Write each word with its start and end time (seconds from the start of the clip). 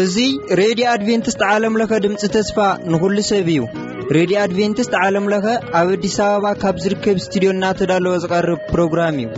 እዙይ 0.00 0.30
ሬድዮ 0.60 0.86
ኣድቨንትስት 0.92 1.42
ዓለም 1.50 1.74
ለኸ 1.80 1.92
ድምፂ 2.04 2.22
ተስፋ 2.36 2.56
ንዂሉ 2.94 3.16
ሰብ 3.30 3.46
እዩ 3.54 3.60
ሬድዮ 4.18 4.36
ኣድቨንትስት 4.46 4.94
ዓለም 5.04 5.26
ለኸ 5.32 5.46
ኣብ 5.80 5.88
ኣዲስ 5.96 6.16
ኣበባ 6.28 6.46
ካብ 6.62 6.76
ዝርከብ 6.84 7.18
ስትድዮ 7.26 7.50
እናተዳለወ 7.56 8.14
ዝቐርብ 8.24 8.60
ፕሮግራም 8.72 9.16
እዩ 9.24 9.28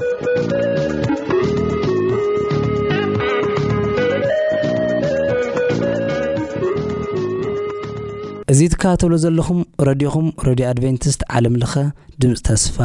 እካባተብሎ 8.82 9.14
ዘለኹም 9.22 9.58
ረድኹም 9.86 10.28
ረድዮ 10.46 10.64
ኣድቨንቲስት 10.70 11.20
ዓለምለኸ 11.38 11.74
ድምፂ 12.22 12.32
ተስፋ 12.48 12.76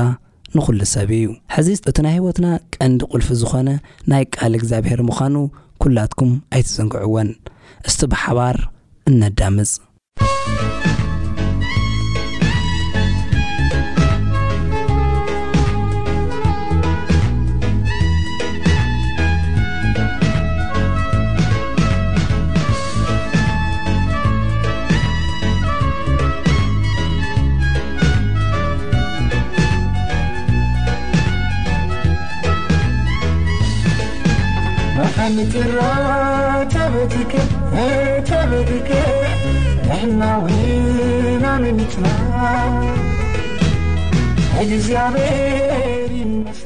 ንኹሉ 0.56 0.80
ሰብ 0.92 1.10
እዩ 1.18 1.26
ሕዚ 1.56 1.68
እቲ 1.92 1.98
ናይ 2.06 2.14
ህይወትና 2.18 2.46
ቀንዲ 2.76 3.00
ቁልፊ 3.14 3.28
ዝኾነ 3.42 3.70
ናይ 4.14 4.24
ቃል 4.36 4.54
እግዚኣብሄር 4.60 5.02
ምዃኑ 5.08 5.36
ኲላትኩም 5.86 6.34
ኣይትዘንግዕወን 6.56 7.32
እስቲ 7.88 8.02
ብሓባር 8.12 8.60
እነዳምፅ 9.12 9.72
حن 35.28 35.36
منتن 35.36 35.76
عزبرنس 44.56 46.64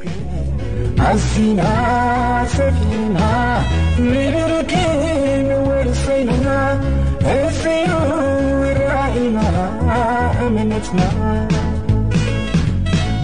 عزن 0.99 1.61
سفين 2.53 3.15
مبركن 3.99 5.47
ورسين 5.65 6.41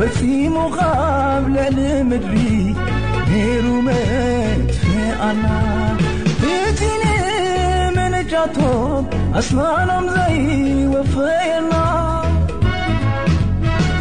በቲ 0.00 0.18
مقبللምድቢ 0.52 2.36
ሜሩመፍኣና 3.30 5.42
እቲ 6.52 6.78
ዘይ 10.14 10.38
ወፈየና 10.94 11.72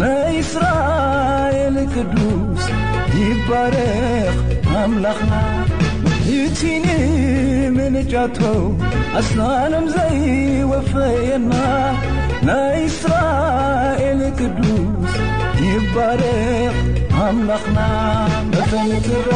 ናይ 0.00 0.34
ኢስራኤል 0.40 1.76
ቅዱስ 1.94 2.64
ይባረኽ 3.20 4.36
ኣምላኽና 4.80 5.32
እቲኒ 6.40 6.86
ምንጫቶው 7.76 8.60
ኣስናኖም 9.20 9.86
ዘይወፈየና 9.94 11.52
ናይ 12.48 12.76
እስራኤል 12.90 14.20
ቅዱስ 14.40 15.14
ይባረኽ 15.68 16.76
ኣምላኽና 17.28 17.78
መፈንትራ 18.52 19.34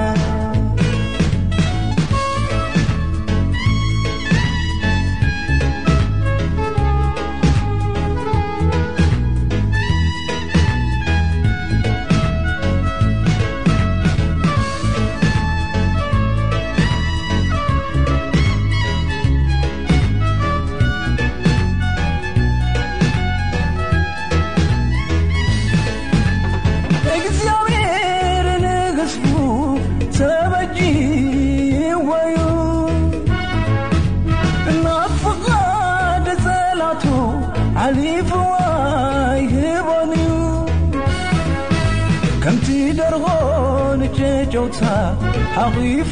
ظف 44.67 46.11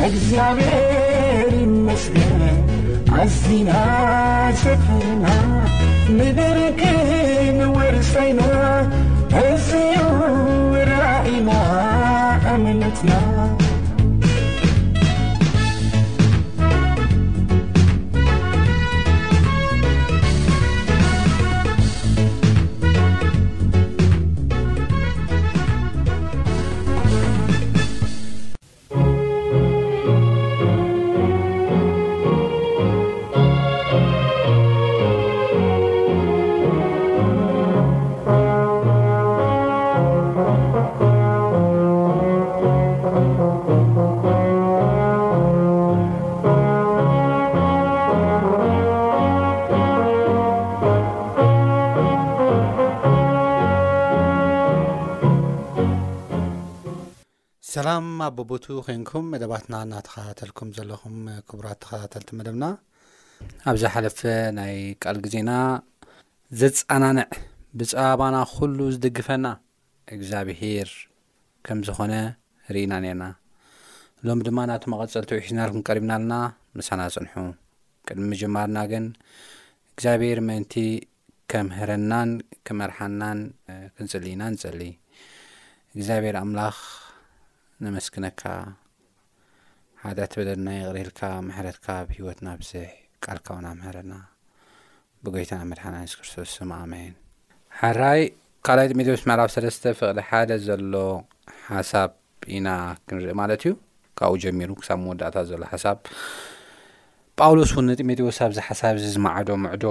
ግزبر 0.01 1.53
مسك 1.65 2.15
أزينا 3.15 4.51
سهرنا 4.55 5.65
مدركن 6.09 7.67
ورسينا 7.67 8.89
هس 9.33 9.73
رائما 10.73 11.61
أملتنا 12.55 13.57
ኣብቱ 58.43 58.65
ኮንኩም 58.85 59.25
መደባትና 59.33 59.73
እናተኸታተልኩም 59.85 60.69
ዘለኹም 60.77 61.17
ክቡራት 61.47 61.79
ተኸታተልቲ 61.83 62.29
መደብና 62.39 62.65
ኣብዛ 63.69 63.83
ሓለፈ 63.95 64.19
ናይ 64.57 64.73
ቃል 65.03 65.17
ግዜና 65.25 65.51
ዘፀናንዕ 66.59 67.27
ብፀበባና 67.79 68.37
ኩሉ 68.53 68.77
ዝድግፈና 68.93 69.47
እግዚኣብሄር 70.15 70.89
ከም 71.67 71.79
ዝኾነ 71.89 72.13
ርኢና 72.75 72.93
ነርና 73.05 73.25
ሎሚ 74.27 74.39
ድማ 74.47 74.57
እናቲ 74.67 74.83
መቐፀልቲ 74.93 75.31
ውሒዝናርኩም 75.37 75.85
ቀሪብና 75.87 76.11
ኣለና 76.17 76.33
ምሳናፅንሑ 76.81 77.33
ቅድሚ 78.07 78.23
ምጀማርና 78.33 78.77
ግን 78.93 79.05
እግዚኣብሄር 79.93 80.39
ምእንቲ 80.49 80.75
ከምህረናን 81.53 82.29
ከመርሓናን 82.69 83.39
ክንፅል 83.95 84.25
ኢና 84.33 84.43
ንፅሊ 84.55 84.81
እግዚኣብሔር 85.95 86.35
ኣምላኽ 86.43 86.77
ንመስኪነካ 87.85 88.41
ሓደ 90.01 90.19
ኣት 90.25 90.33
በደል 90.39 90.59
ናይ 90.65 90.79
ቕሪልካ 90.89 91.19
ማሕረትካ 91.47 91.87
ብ 92.07 92.13
ሂወትና 92.17 92.47
ብዝሕ 92.59 92.89
ቃርካ 93.25 93.47
ውናምሃረና 93.57 94.13
ብጎይታና 95.25 95.61
መድሓናስ 95.71 96.11
ክርስቶስ 96.19 96.53
ምኣሜን 96.71 97.13
ሓራይ 97.79 98.21
ካላይ 98.67 98.87
ጢሜቴዎስ 98.91 99.23
መዕላፍ 99.29 99.49
ሰለስተ 99.55 99.83
ፈቕ 99.99 100.09
ሓደ 100.29 100.51
ዘሎ 100.65 101.03
ሓሳብ 101.73 102.11
ኢና 102.57 102.67
ክንርኢ 103.07 103.33
ማለት 103.41 103.63
እዩ 103.67 103.73
ካብኡ 104.19 104.35
ጀሚሩ 104.43 104.69
ክሳብ 104.81 104.99
መወዳእታ 105.05 105.37
ዘሎ 105.51 105.61
ሓሳብ 105.73 105.97
ጳውሎስ 107.41 107.73
እውን 107.75 107.87
ነጢሜቴዎስ 107.91 108.39
ኣብዚ 108.47 108.59
ሓሳብ 108.67 108.93
እዚ 108.99 109.05
ዝማዓዶ 109.15 109.49
ምዕዶ 109.63 109.85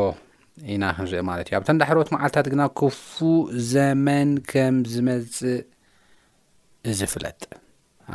ኢና 0.74 0.84
ክንርኢ 0.98 1.22
ማለት 1.30 1.46
እዩ 1.50 1.54
ኣብታንዳሕሮት 1.60 2.10
መዓልትታት 2.16 2.48
ግና 2.54 2.62
ክፉ 2.82 3.14
ዘመን 3.72 4.30
ከም 4.52 4.76
ዝመፅእ 4.94 5.58
ዝፍለጥ 7.00 7.40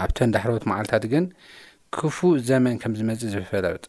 ኣብተን 0.03 0.33
ዳሕሮት 0.35 0.63
መዓልታት 0.71 1.03
ግን 1.13 1.25
ክፉእ 1.95 2.35
ዘመን 2.49 2.75
ከም 2.81 2.93
ዝመጽእ 2.99 3.31
ዝፈለጥ 3.33 3.83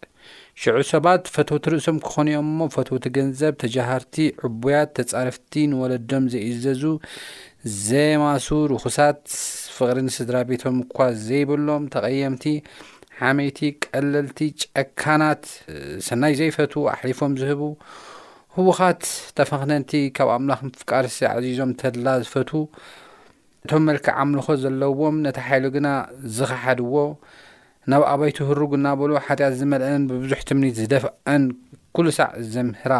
ሽዑ 0.63 0.77
ሰባት 0.91 1.23
ፈቶቲ 1.37 1.63
ርእሶም 1.73 1.97
ክኾኑኦም 2.07 2.47
እሞ 2.53 2.59
ፈቶቲ 2.77 3.05
ገንዘብ 3.17 3.55
ተጀሃርቲ 3.63 4.17
ዕቦያት 4.47 4.91
ተጻረፍቲ 4.99 5.53
ንወለዶም 5.73 6.25
ዘእዘዙ 6.33 6.83
ዘማሱ 7.87 8.49
ሩኹሳት 8.73 9.21
ፍቕሪ 9.77 9.99
ንስድራ 10.09 10.37
ቤቶም 10.51 10.77
እኳ 10.85 10.99
ዘይብሎም 11.27 11.85
ተቐየምቲ 11.95 12.45
ሓመይቲ 13.21 13.59
ቀለልቲ 13.87 14.39
ጨካናት 14.73 15.45
ሰናይ 16.09 16.33
ዘይፈት 16.41 16.73
ኣሕሊፎም 16.95 17.35
ዝህቡ 17.43 17.63
ህዉኻት 18.57 19.03
ተፈኽተንቲ 19.39 19.93
ካብ 20.17 20.29
ኣምላኽ 20.37 20.61
ምፍቃርሲ 20.69 21.19
ዓዚዞም 21.35 21.71
ተድላ 21.81 22.07
ዝፈቱ 22.25 22.51
እቶም 23.67 23.83
መልክዕ 23.89 24.13
ኣምልኾ 24.23 24.47
ዘለዎም 24.63 25.17
ነቲ 25.25 25.39
ሓይሉ 25.47 25.65
ግና 25.77 25.89
ዝኸሓድዎ 26.37 26.93
ናብ 27.91 28.03
ኣባይቲ 28.13 28.39
ህሩግ 28.49 28.73
እናበሉ 28.79 29.11
ሓጢኣት 29.27 29.55
ዝመልአን 29.61 30.03
ብብዙሕ 30.11 30.41
ትምኒት 30.49 30.75
ዝደፍአን 30.81 31.43
ኲሉ 31.97 32.07
ሳዕ 32.19 32.29
ዘምህራ 32.53 32.93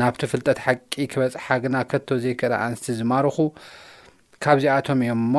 ናብቲ 0.00 0.20
ፍልጠት 0.32 0.58
ሓቂ 0.66 0.92
ክበጽሓ 1.14 1.46
ግና 1.64 1.76
ከቶ 1.90 2.08
ዘይከዳ 2.24 2.52
ኣንስቲ 2.68 2.86
ዝማርኹ 3.00 3.36
ካብዚኣቶም 4.46 5.00
እዮም 5.04 5.16
እሞ 5.26 5.34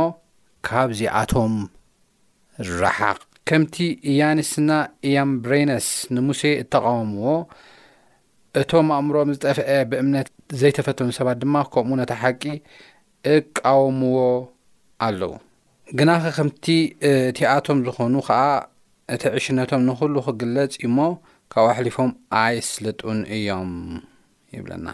ካብዚኣቶም 0.70 1.56
ርሓቕ 2.82 3.20
ከምቲ 3.50 3.76
እያንስ 4.14 4.52
ና 4.68 4.80
ኢያንብሬነስ 5.12 5.88
ንሙሴ 6.16 6.42
እተቓወምዎ 6.64 7.26
እቶም 8.62 8.88
ኣእምሮም 9.00 9.30
ዝጠፍዐ 9.36 9.70
ብእምነት 9.92 10.30
ዘይተፈተኑ 10.62 11.08
ሰባት 11.22 11.38
ድማ 11.44 11.56
ከምኡ 11.74 11.96
ነታ 12.02 12.14
ሓቂ 12.22 12.44
እቃውምዎ 13.36 14.18
ኣለዉ 15.06 15.34
ግናኸ 15.98 16.24
ኸምቲ 16.38 16.66
እቲኣቶም 17.10 17.80
ዝኾኑ 17.88 18.14
ኸዓ 18.28 18.44
እቲ 19.14 19.24
ዕሽነቶም 19.40 19.82
ንዅሉ 19.90 20.16
ኽግለጽ 20.28 20.74
እዩሞ 20.82 20.98
ካብ 21.54 21.66
ኣሕሊፎም 21.72 22.12
ኣይስልጡን 22.42 23.20
እዮም 23.38 23.72
ይብለና 24.56 24.88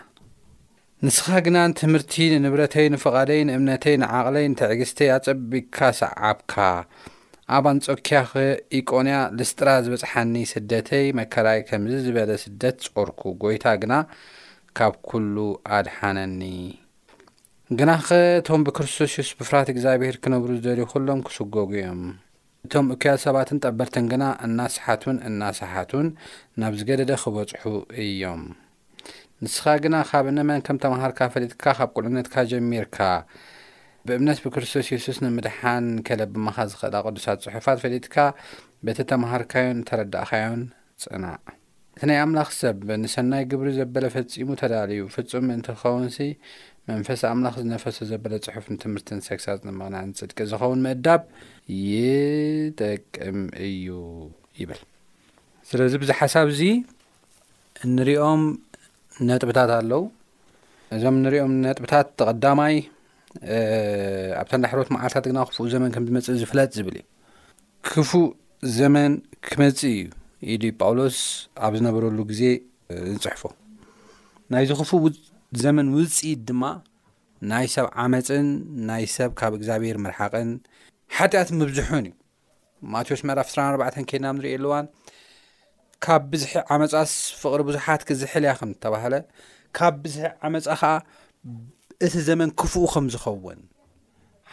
ንስኻ 1.06 1.26
ግና 1.46 1.58
ንትምህርቲ 1.72 2.14
ንንብረተይ 2.34 2.88
ንፍቓደይ 2.94 3.42
ንእምነተይ 3.50 3.96
ንዓቕለይ 4.04 4.46
ንተዕግስተይ 4.54 5.10
ኣጸቢግካ 5.18 5.78
ሰዓብካ 6.02 6.56
ኣብ 7.58 7.66
ኣንጾኪያ 7.72 8.20
ኸኢቆንያ 8.32 9.18
ልስጢራ 9.40 9.68
ዝበጽሐኒ 9.86 10.34
ስደተይ 10.54 11.06
መከራይ 11.20 11.60
ከምዚ 11.70 11.96
ዝበለ 12.08 12.32
ስደት 12.44 12.80
ጾርኩ 12.96 13.22
ጐይታ 13.44 13.66
ግና 13.84 13.94
ካብ 14.80 14.96
ኵሉ 15.12 15.38
ኣድሓነኒ 15.78 16.42
ግናኸ 17.80 18.08
እቶም 18.40 18.62
ብክርስቶስ 18.68 19.14
የሱስ 19.16 19.30
ብፍራሃት 19.38 19.70
እግዚኣብሄር 19.72 20.16
ክነብሩ 20.24 20.52
ዝደልዩ 20.58 20.84
ዅሎም 20.92 21.22
ክስጐጉ 21.28 21.56
እዮም 21.80 22.04
እቶም 22.66 22.86
እኩያድ 22.94 23.20
ሰባትን 23.24 23.58
ጠበርትን 23.68 24.06
ግና 24.12 24.24
እናሰሓትን 24.46 25.18
እናሰሓትን 25.30 26.08
ናብ 26.62 26.76
ዝገደደ 26.82 27.12
ኺበጽሑ 27.24 27.64
እዮም 28.04 28.44
ንስኻ 29.46 29.66
ግና 29.86 29.96
ኻብ 30.12 30.26
እነመን 30.32 30.64
ከም 30.70 30.78
ተምሃርካ 30.86 31.20
ፈልጥካ 31.34 31.64
ኻብ 31.80 31.90
ቁልነትካ 31.98 32.36
ጀሚርካ 32.52 32.98
ብእምነት 34.08 34.40
ብክርስቶስ 34.46 34.88
የሱስ 34.94 35.20
ንምድሓን 35.26 35.88
ከለ 36.10 36.22
ብምኻ 36.38 36.58
ዝኽእል 36.72 36.96
ቕዱሳት 37.10 37.42
ጽሑፋት 37.48 37.82
ፈልትካ 37.84 38.16
በቲ 38.86 39.00
ተምሃርካዮን 39.12 39.82
ተረዳእኻዮን 39.92 40.64
ጽናዕ 41.06 41.38
እቲ 41.98 42.04
ናይ 42.10 42.18
ኣምላኽ 42.24 42.50
ሰብ 42.62 42.80
ንሰናይ 43.04 43.44
ግብሪ 43.52 43.70
ዘበለ 43.82 44.06
ፈጺሙ 44.16 44.50
ተዳልዩ 44.64 45.04
ፍጹም 45.18 45.46
እንትኸውንሲ 45.58 46.18
መንፈስ 46.90 47.22
ኣምላኽ 47.30 47.56
ዝነፈሰ 47.64 47.98
ዘበለ 48.10 48.34
ፅሑፍ 48.44 48.66
ንትምህርቲ 48.74 49.08
ንሰግሳ 49.20 49.46
ንመና 49.68 49.96
ንፅድቂ 50.10 50.38
ዝኸውን 50.52 50.80
ምእዳብ 50.86 51.22
ይጠቅም 51.86 53.40
እዩ 53.68 53.88
ይብል 54.62 54.80
ስለዚ 55.70 55.94
ብዙ 56.02 56.10
ሓሳብ 56.20 56.46
እዚ 56.54 56.62
እንሪኦም 57.88 58.44
ነጥብታት 59.30 59.72
ኣለው 59.80 60.04
እዞም 60.98 61.18
ንሪኦም 61.26 61.54
ነጥብታት 61.68 62.08
ተቐዳማይ 62.20 62.76
ኣብ 64.42 64.48
ተዳሕሮት 64.54 64.90
መዓልታት 64.96 65.26
ግና 65.32 65.40
ክፉእ 65.50 65.68
ዘመን 65.76 65.92
ከም 65.96 66.02
ዝመፅ 66.08 66.28
ዝፍለጥ 66.42 66.70
ዝብል 66.80 66.98
እዩ 67.02 67.06
ክፉእ 67.90 68.28
ዘመን 68.80 69.12
ክመፅእ 69.48 69.98
እዩ 70.00 70.08
ኢሉ 70.54 70.64
ጳውሎስ 70.82 71.18
ኣብ 71.68 71.74
ዝነበረሉ 71.80 72.18
ግዜ 72.32 72.42
ዝፅሕፎ 73.24 73.44
ናይዚ 74.54 74.70
ክፉእ 74.82 75.04
ዘመን 75.64 75.88
ውፅኢት 75.98 76.40
ድማ 76.48 76.64
ናይ 77.50 77.66
ሰብ 77.74 77.88
ዓመፅን 78.04 78.48
ናይ 78.90 79.04
ሰብ 79.16 79.30
ካብ 79.40 79.54
እግዚኣብሔር 79.58 79.98
መርሓቅን 80.06 80.50
ሓጢኣት 81.18 81.50
ምብዝሑን 81.60 82.06
እዩ 82.10 82.14
ማቴዎስ 82.94 83.22
መዕራፍ 83.28 83.48
1ራ4ባ 83.54 83.82
ኬድናም 84.10 84.38
ንሪእየኣለዋን 84.40 84.86
ካብ 86.06 86.24
ብዙሒ 86.32 86.52
ዓመፃስ 86.76 87.12
ፍቕሪ 87.42 87.62
ብዙሓት 87.70 88.02
ክዝሕልያ 88.08 88.52
ከም 88.60 88.72
ዝተባሃለ 88.74 89.14
ካብ 89.78 89.96
ብዙሒ 90.04 90.26
ዓመፃ 90.50 90.66
ከዓ 90.82 90.92
እቲ 92.08 92.14
ዘመን 92.30 92.50
ክፉኡ 92.62 92.84
ከም 92.96 93.08
ዝኸውን 93.14 93.62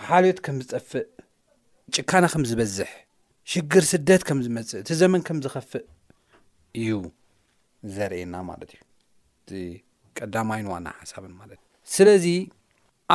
ሓልዮት 0.07 0.39
ከም 0.47 0.57
ዝፀፍእ 0.73 1.07
ጭካና 1.97 2.25
ከም 2.35 2.45
ዝበዝሕ 2.51 2.91
ሽግር 3.53 3.85
ስደት 3.93 4.23
ከም 4.29 4.39
ዝመፅእ 4.45 4.79
እቲ 4.83 4.91
ዘመን 5.03 5.23
ከም 5.29 5.39
ዝኸፍእ 5.47 5.85
እዩ 6.83 6.91
ዘርእየና 7.97 8.35
ማለት 8.51 8.73
እዩ 8.75 9.69
ቀዳማይ 10.19 10.61
ንዋና 10.67 10.89
ሓሳብን 11.09 11.33
ማለት 11.41 11.59
እዩ 11.61 11.93
ስለዚ 11.95 12.27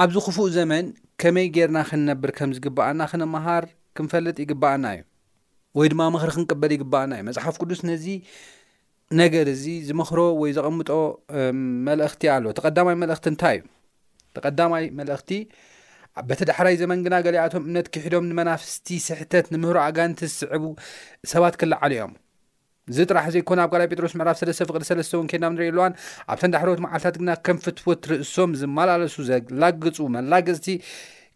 ኣብዚ 0.02 0.16
ክፉእ 0.26 0.50
ዘመን 0.58 0.86
ከመይ 1.22 1.48
ጌርና 1.56 1.78
ክንነብር 1.90 2.32
ከም 2.38 2.50
ዝግበኣና 2.58 3.02
ክነምሃር 3.12 3.66
ክንፈልጥ 3.98 4.38
ይግበኣና 4.44 4.86
እዩ 4.96 5.02
ወይ 5.78 5.88
ድማ 5.94 6.02
ምኽሪ 6.16 6.30
ክንቅበል 6.36 6.72
ይግበኣና 6.76 7.12
እዩ 7.18 7.24
መጽሓፍ 7.30 7.56
ቅዱስ 7.62 7.82
ነዚ 7.90 8.06
ነገር 9.22 9.46
እዚ 9.56 9.66
ዝመክሮ 9.88 10.20
ወይ 10.42 10.52
ዘቐምጦ 10.58 10.90
መልእኽቲ 11.88 12.22
ኣሎ 12.36 12.46
ቲ 12.58 12.62
ቐዳማይ 12.68 12.96
መልእኽቲ 13.02 13.26
እንታይ 13.34 13.58
እዩ 13.60 13.66
ተ 14.36 14.46
ቐዳማይ 14.46 14.84
መልእኽቲ 15.00 15.32
በቲ 16.30 16.40
ዳሕራይ 16.50 16.76
ዘመን 16.82 17.00
ግና 17.06 17.16
ገሊኣቶም 17.26 17.62
እምነት 17.68 17.88
ክሒዶም 17.94 18.26
ንመናፍስቲ 18.30 18.88
ስሕተት 19.08 19.46
ንምህሮ 19.54 19.78
ኣጋንቲ 19.88 20.20
ዝስዕቡ 20.32 20.64
ሰባት 21.32 21.54
ክላዓሉ 21.62 21.94
እዮም 21.98 22.14
እዚ 22.92 23.00
ጥራሕ 23.10 23.26
ዘይኮነ 23.34 23.60
ኣብ 23.66 23.72
ጋዳ 23.74 23.84
ጴጥሮስ 23.94 24.14
ምዕራፍ 24.20 24.38
3ለስተ 24.42 24.66
ፍቅሪ 24.70 24.84
ሰለስተ 24.90 25.14
ውን 25.20 25.28
ኬድናብ 25.32 25.52
ንሪኢ 25.56 25.72
ለዋን 25.78 25.94
ኣብተን 26.34 26.52
ዳሕሪወት 26.56 26.80
መዓልታት 26.86 27.16
ግና 27.22 27.30
ከም 27.46 27.58
ፍትወት 27.66 28.02
ርእሶም 28.12 28.52
ዝመላለሱ 28.62 29.16
ዘላግፁ 29.30 29.98
መላገፅቲ 30.16 30.68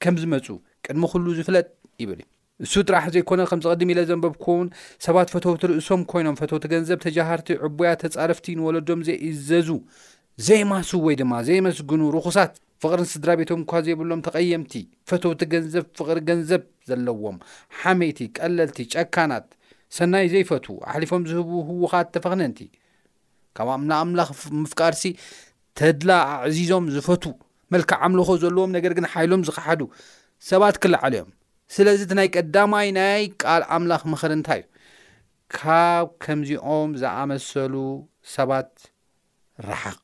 ከም 0.03 0.15
ዝመፁ 0.21 0.47
ቅድሚ 0.85 1.03
ኩሉ 1.11 1.25
ዝፍለጥ 1.39 1.67
ይብል 2.03 2.19
እ 2.23 2.25
እሱ 2.67 2.73
ጥራሕ 2.87 3.05
ዘይኮነ 3.13 3.41
ከም 3.51 3.59
ዝቐድም 3.63 3.89
ኢለ 3.93 3.99
ዘንበብክዎውን 4.09 4.67
ሰባት 5.05 5.29
ፈተውቲ 5.35 5.61
ርእሶም 5.73 6.01
ኮይኖም 6.11 6.35
ፈተውቲ 6.41 6.65
ገንዘብ 6.73 6.99
ተጃሃርቲ 7.05 7.49
ዕቦያ 7.69 7.91
ተጻረፍቲ 8.03 8.45
ንወለዶም 8.59 8.99
ዘእዘዙ 9.07 9.69
ዘይማሱ 10.47 10.89
ወይ 11.05 11.15
ድማ 11.21 11.33
ዘይመስግኑ 11.47 12.01
ርኩሳት 12.17 12.53
ፍቕሪን 12.83 13.07
ስድራ 13.13 13.31
ቤቶም 13.39 13.59
እኳ 13.65 13.73
ዘይብሎም 13.85 14.21
ተቐየምቲ 14.27 14.73
ፈተውቲ 15.09 15.41
ገንዘብ 15.53 15.83
ፍቕሪ 15.97 16.17
ገንዘብ 16.29 16.61
ዘለዎም 16.91 17.37
ሓመይቲ 17.81 18.19
ቀለልቲ 18.37 18.79
ጨካናት 18.93 19.45
ሰናይ 19.97 20.25
ዘይፈቱ 20.33 20.65
ኣሕሊፎም 20.91 21.23
ዝህቡ 21.31 21.49
ህዉኻ 21.69 21.91
እተፈኽነንቲ 22.05 22.59
ካብ 23.57 23.69
ምናኣምላኽ 23.81 24.29
ምፍቃርሲ 24.63 25.03
ተድላ 25.79 26.11
ኣዕዚዞም 26.37 26.85
ዝፈቱ 26.95 27.23
መልክዕ 27.73 27.97
ኣምልኾ 28.05 28.29
ዘለዎም 28.43 28.71
ነገር 28.77 28.93
ግን 28.97 29.05
ሓይሎም 29.13 29.41
ዝከሓዱ 29.47 29.81
ሰባት 30.49 30.75
ክልዓለእዮም 30.83 31.29
ስለዚ 31.75 31.99
እቲ 32.05 32.13
ናይ 32.19 32.27
ቀዳማይ 32.37 32.87
ናይ 32.99 33.23
ቃል 33.41 33.61
ኣምላኽ 33.75 34.01
ምክሪ 34.13 34.31
እንታይ 34.37 34.61
እዩ 34.63 34.69
ካብ 35.57 36.07
ከምዚኦም 36.23 36.89
ዝኣመሰሉ 37.01 37.75
ሰባት 38.35 38.71
ረሓቕ 39.67 39.97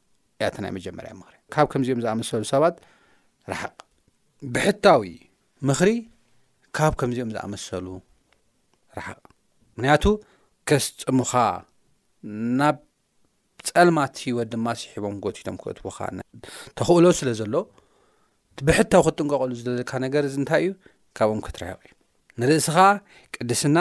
ያተ 0.43 0.55
ናይ 0.65 0.71
መጀመርያ 0.77 1.11
ምክሪ 1.21 1.35
ካብ 1.55 1.67
ከምዚኦም 1.71 2.01
ዝኣመሰሉ 2.05 2.43
ሰባት 2.53 2.75
ረሓቕ 3.53 3.77
ብሕታዊ 4.55 5.03
ምኽሪ 5.69 5.91
ካብ 6.77 6.93
ከምዚኦም 7.01 7.31
ዝኣመሰሉ 7.35 7.87
ረሓቕ 8.99 9.19
ምክንያቱ 9.79 10.05
ከስጥሙኻ 10.69 11.31
ናብ 12.59 12.77
ጸልማት 13.67 14.15
ሂወት 14.23 14.47
ድማ 14.53 14.65
ስሒቦም 14.79 15.15
ጐቲቶም 15.23 15.57
ክእትቡኻ 15.61 15.97
ተኽእሎ 16.79 17.05
ስለ 17.19 17.29
ዘሎ 17.39 17.53
ብሕታዊ 18.67 19.01
ክጥንቀቐሉ 19.07 19.49
ዝዘልካ 19.59 19.91
ነገር 20.05 20.23
እንታይ 20.39 20.61
እዩ 20.67 20.73
ካብኦም 21.17 21.41
ክትራሂቂ 21.45 21.79
እዩ 21.87 21.93
ንርእስኻ 22.41 22.77
ቅድስና 23.37 23.77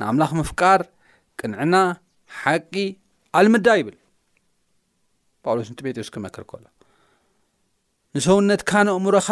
ንኣምላኽ 0.00 0.30
ምፍቃር 0.40 0.80
ቅንዕና 1.40 1.76
ሓቂ 2.42 2.74
ኣልምዳ 3.40 3.66
ይብል 3.80 3.96
ጳውሎስ 5.44 5.66
ንጢሞጢዎስ 5.74 6.10
ክመክር 6.16 6.44
ከሎ 6.52 6.64
ንሰውነትካ 8.16 8.72
ነእምሮኻ 8.88 9.28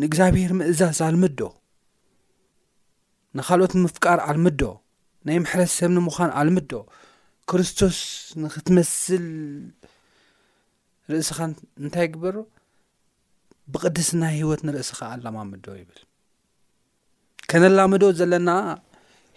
ንእግዚኣብሔር 0.00 0.52
ምእዛዝ 0.60 1.00
ኣልምዶ 1.10 1.40
ንኻልኦት 3.38 3.72
ምፍቃር 3.86 4.18
ኣልምዶ 4.32 4.60
ናይ 5.28 5.38
ምሕረሰብ 5.44 5.90
ንምዃን 5.94 6.30
ኣልምዶ 6.40 6.72
ክርስቶስ 7.50 7.98
ንኽትመስል 8.42 9.26
ርእስኻ 11.12 11.38
እንታይ 11.84 12.06
ግበሩ 12.14 12.36
ብቅድስና 13.72 14.22
ህይወት 14.36 14.60
ንርእስኻ 14.66 14.98
ኣላማ 15.14 15.38
ምዶ 15.50 15.66
ይብል 15.80 16.00
ከነላምዶ 17.50 18.02
ዘለና 18.18 18.50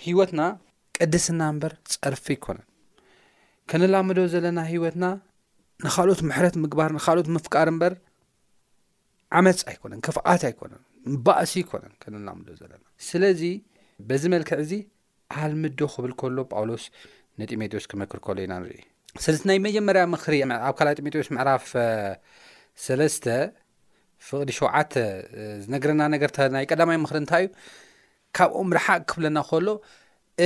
ሂወትና 0.06 0.42
ቅድስና 0.98 1.42
እምበር 1.54 1.74
ጸርፊ 1.92 2.26
ኣይኮነን 2.36 2.68
ከነላምዶ 3.72 4.18
ዘለና 4.34 4.60
ሂይወትና 4.72 5.06
ንኻልኦት 5.86 6.22
ምሕረት 6.30 6.56
ምግባር 6.64 6.90
ንካልኦት 6.98 7.30
ምፍቃር 7.36 7.68
እምበር 7.74 7.94
ዓመፅ 9.40 9.60
ኣይኮነን 9.72 10.00
ክፍዓት 10.08 10.42
ኣይኮነን 10.50 10.84
ባእሲ 11.26 11.54
ይኮነን 11.64 11.94
ከነላምዶ 12.02 12.50
ዘለና 12.62 12.84
ስለዚ 13.10 13.42
በዝ 14.10 14.24
መልክዕ 14.34 14.58
እዙ 14.66 14.72
ኣልምዶ 15.40 15.80
ክብል 15.94 16.12
ከሎ 16.22 16.38
ጳውሎስ 16.54 16.84
ንጢሞቴዎስ 17.42 17.86
ክምክር 17.92 18.20
ከሎ 18.26 18.38
ኢና 18.46 18.54
ንሪኢ 18.64 18.82
ስለቲ 19.24 19.42
ናይ 19.50 19.58
መጀመርያ 19.68 20.04
ምኽሪ 20.14 20.34
ኣብ 20.68 20.74
ካል 20.80 20.88
ጢሞቴዎስ 21.00 21.30
ምዕራፍ 21.38 21.66
ሰለስተ 22.86 23.26
ፍቕዲ 24.28 24.50
ሸውዓተ 24.60 24.94
ዝነግረና 25.64 26.02
ነገር 26.14 26.32
ናይ 26.56 26.66
ቀዳማይ 26.72 26.98
ምክሪ 27.04 27.18
እንታይ 27.24 27.46
እዩ 27.46 27.52
ካብኦም 28.38 28.70
ርሓቅ 28.78 29.00
ክብለና 29.12 29.38
ከሎ 29.50 29.68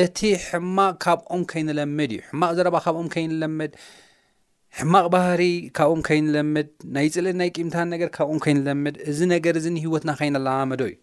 እቲ 0.01 0.20
ሕማቕ 0.48 0.94
ካብኦም 1.06 1.42
ከይንለምድ 1.51 2.12
እዩ 2.15 2.22
ሕማቕ 2.30 2.51
ዘረባ 2.58 2.77
ካብኦም 2.86 3.08
ከይንለምድ 3.15 3.74
ሕማቕ 4.77 5.06
ባህሪ 5.15 5.42
ካብኦም 5.77 6.01
ከይንለምድ 6.08 6.70
ናይ 6.96 7.08
ፅልን 7.15 7.38
ናይ 7.42 7.50
ቂምታን 7.58 7.88
ነገር 7.96 8.10
ካብኦም 8.15 8.39
ከይንለምድ 8.46 8.96
እዚ 9.12 9.20
ነገር 9.36 9.56
እዚኒህወትና 9.62 10.12
ኸይነላ 10.22 10.50
መዶ 10.72 10.82
እዩ 10.89 10.96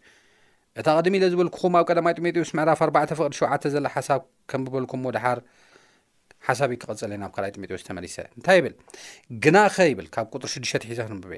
እቲ 0.80 0.86
ቐድሚ 0.96 1.14
ኢለ 1.18 1.24
ዝበልኩኹም 1.32 1.74
ኣብ 1.78 1.84
ቀዳማዊ 1.90 2.12
ጢሞቴዎስ 2.18 2.50
ምዕራፍ 2.58 2.80
4ዕ 2.84 3.02
ፍቅዲ 3.18 3.34
7ዓተ 3.38 3.64
ዘላ 3.72 3.86
ሓሳብ 3.94 4.20
ከም 4.50 4.60
ብበልኩምዎ 4.66 5.10
ድሓር 5.16 5.38
ሓሳቢ 6.46 6.70
ክቐጽለየ 6.82 7.18
ናብ 7.22 7.30
ካልይ 7.34 7.50
ጢሞቴዎስ 7.56 7.82
ተመሊሰ 7.88 8.16
እንታይ 8.36 8.56
ይብል 8.58 8.74
ግናኸ 9.44 9.74
ይብል 9.90 10.06
ካብ 10.14 10.26
ቁጥሪ 10.34 10.48
6ዱሽ 10.52 10.72
ትሒዘንብበ 10.84 11.30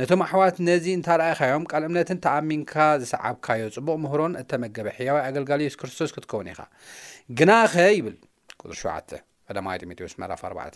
ነቶም 0.00 0.20
ኣሕዋት 0.26 0.56
ነዚ 0.68 0.84
እንታርኣኢኻዮም 0.98 1.64
ቃል 1.72 1.82
እምነትን 1.88 2.18
ተኣሚንካ 2.26 2.74
ዝሰዓብካዮ 3.02 3.64
ጽቡቕ 3.76 3.96
ምህሮን 4.04 4.34
እተመገበ 4.42 4.86
ሕያዊ 4.98 5.16
ኣገልጋሎ 5.28 5.60
የሱስ 5.66 5.78
ክርስቶስ 5.82 6.12
ክትከውን 6.16 6.50
ኢኻ 6.52 6.60
ግናኸ 7.40 7.74
ይብል 7.98 8.16
ቁጥር 8.60 8.76
7ዓተ 8.82 9.10
ቀማ 9.56 9.68
ጢሞቴዎስ 9.84 10.14
መዕራፍ4ባዕ 10.20 10.68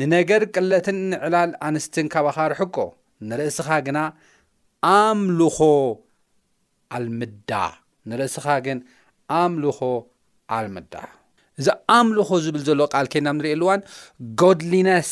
ንነገር 0.00 0.42
ቅለትን 0.54 0.96
ንዕላል 1.12 1.52
ኣንስትን 1.68 2.06
ካባኻ 2.14 2.38
ርሕቆ 2.54 2.76
ንርእስኻ 3.32 3.68
ግና 3.88 3.98
ኣምልኾ 4.94 5.58
ኣልምዳ 6.98 7.50
ንርእስኻ 8.10 8.46
ግን 8.66 8.78
ኣምልኾ 9.40 9.78
ኣልምዳ 10.58 10.94
እዚ 11.60 11.66
ኣምልኾ 11.96 12.28
ዝብል 12.44 12.62
ዘሎ 12.68 12.80
ቃል 12.94 13.06
ከድና 13.12 13.28
ንርእየ 13.38 13.56
ልእዋን 13.60 13.80
ጎድሊነስ 14.40 15.10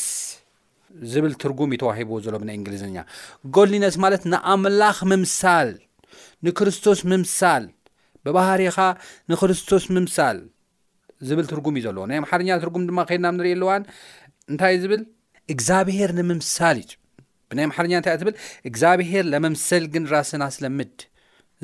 ዝብል 1.11 1.33
ትርጉም 1.41 1.69
እዩ 1.75 1.79
ተዋሂብዎ 1.83 2.17
ዘሎ 2.25 2.35
ብናይ 2.41 2.55
እንግሊዝኛ 2.59 2.97
ጎድሊነስ 3.55 3.95
ማለት 4.03 4.23
ንኣምላኽ 4.33 4.97
ምምሳል 5.11 5.69
ንክርስቶስ 6.47 6.99
ምምሳል 7.11 7.63
ብባህርኻ 8.25 8.77
ንክርስቶስ 9.31 9.85
ምምሳል 9.95 10.37
ዝብል 11.29 11.45
ትርጉም 11.51 11.75
እዩ 11.79 11.83
ዘለዎ 11.87 12.03
ናይ 12.09 12.19
ማሓርኛ 12.25 12.49
ትርጉም 12.63 12.83
ድማ 12.89 12.99
ከድና 13.09 13.27
ንርኢኣልዋን 13.37 13.83
እንታይ 14.51 14.75
ዝብል 14.83 15.01
እግዚኣብሄር 15.53 16.11
ንምምሳል 16.17 16.77
እ 16.83 16.85
ብናይ 17.49 17.65
ኣማሕርኛ 17.69 17.93
እንታይእ 17.99 18.19
ትብል 18.21 18.35
እግዚኣብሄር 18.69 19.25
ለመምሰል 19.33 19.83
ግን 19.93 20.03
ራስና 20.13 20.43
ስለምድ 20.55 20.95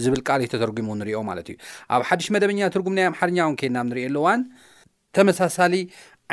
ዝብል 0.03 0.22
ቃል 0.27 0.41
ዩ 0.46 0.48
ተተርጉሙ 0.53 0.88
ንሪኦ 1.00 1.20
ማለት 1.29 1.48
እዩ 1.51 1.58
ኣብ 1.96 2.01
ሓዱሽ 2.10 2.27
መደበኛ 2.36 2.60
ትርጉም 2.75 2.94
ናይ 2.98 3.06
ኣምሓርኛ 3.12 3.38
ውን 3.50 3.56
ከድና 3.60 3.77
ንርእ 3.89 4.03
ኣለዋን 4.10 4.41
ተመሳሳሊ 5.18 5.74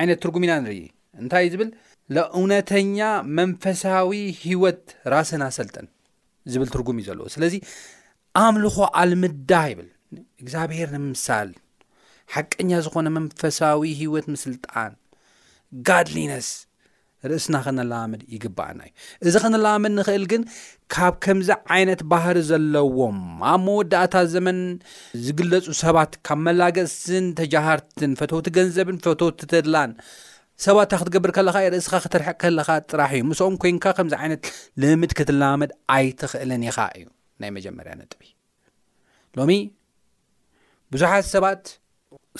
ዓይነት 0.00 0.18
ትርጉም 0.24 0.44
ኢና 0.46 0.54
ንርኢ 0.64 0.80
እንታይእ 1.22 1.50
ዝብል 1.54 1.70
ለእውነተኛ 2.16 2.98
መንፈሳዊ 3.38 4.10
ሂወት 4.44 4.82
ራስና 5.14 5.44
ሰልጥን 5.58 5.86
ዝብል 6.54 6.68
ትርጉም 6.74 6.98
እዩ 7.00 7.06
ዘለዎ 7.10 7.26
ስለዚ 7.36 7.54
ኣምልኾ 8.44 8.76
ኣልምዳህ 9.02 9.66
ይብል 9.72 9.88
እግዚኣብሔር 10.42 10.88
ንምሳል 10.96 11.50
ሓቀኛ 12.36 12.70
ዝኾነ 12.86 13.08
መንፈሳዊ 13.18 13.82
ሂይወት 14.00 14.26
ምስልጣን 14.36 14.92
ጋድሊነስ 15.88 16.48
ርእስና 17.30 17.56
ክነለምድ 17.64 18.22
ይግባአና 18.34 18.80
እዩ 18.86 19.26
እዚ 19.28 19.34
ክነለምድ 19.44 19.92
ንክእል 19.98 20.24
ግን 20.32 20.42
ካብ 20.94 21.14
ከምዚ 21.24 21.48
ዓይነት 21.74 22.00
ባህሪ 22.12 22.36
ዘለዎም 22.50 23.18
ኣብ 23.52 23.60
መወዳእታ 23.66 24.14
ዘመን 24.34 24.58
ዝግለፁ 25.26 25.64
ሰባት 25.84 26.12
ካብ 26.28 26.40
መላገስን 26.46 27.26
ተጃሃርትን 27.40 28.12
ፈቶቲ 28.20 28.46
ገንዘብን 28.58 28.98
ፈቶቲ 29.06 29.38
ተድላን 29.52 29.92
ሰባትእታ 30.66 30.98
ክትገብር 31.02 31.30
ከለካ 31.36 31.56
ርእስኻ 31.74 31.94
ክትርሐቅ 32.04 32.36
ከለኻ 32.42 32.68
ጥራሕ 32.90 33.10
እዩ 33.16 33.24
ምስኦም 33.30 33.56
ኮይንካ 33.62 33.84
ከምዚ 33.98 34.14
ዓይነት 34.22 34.44
ልምድ 34.82 35.10
ክትለምድ 35.18 35.72
ኣይትክእልን 35.96 36.62
ኢኻ 36.70 36.78
እዩ 36.98 37.06
ናይ 37.42 37.50
መጀመርያ 37.56 37.94
ነጥቢ 38.02 38.22
ሎሚ 39.38 39.52
ብዙሓት 40.94 41.24
ሰባት 41.34 41.62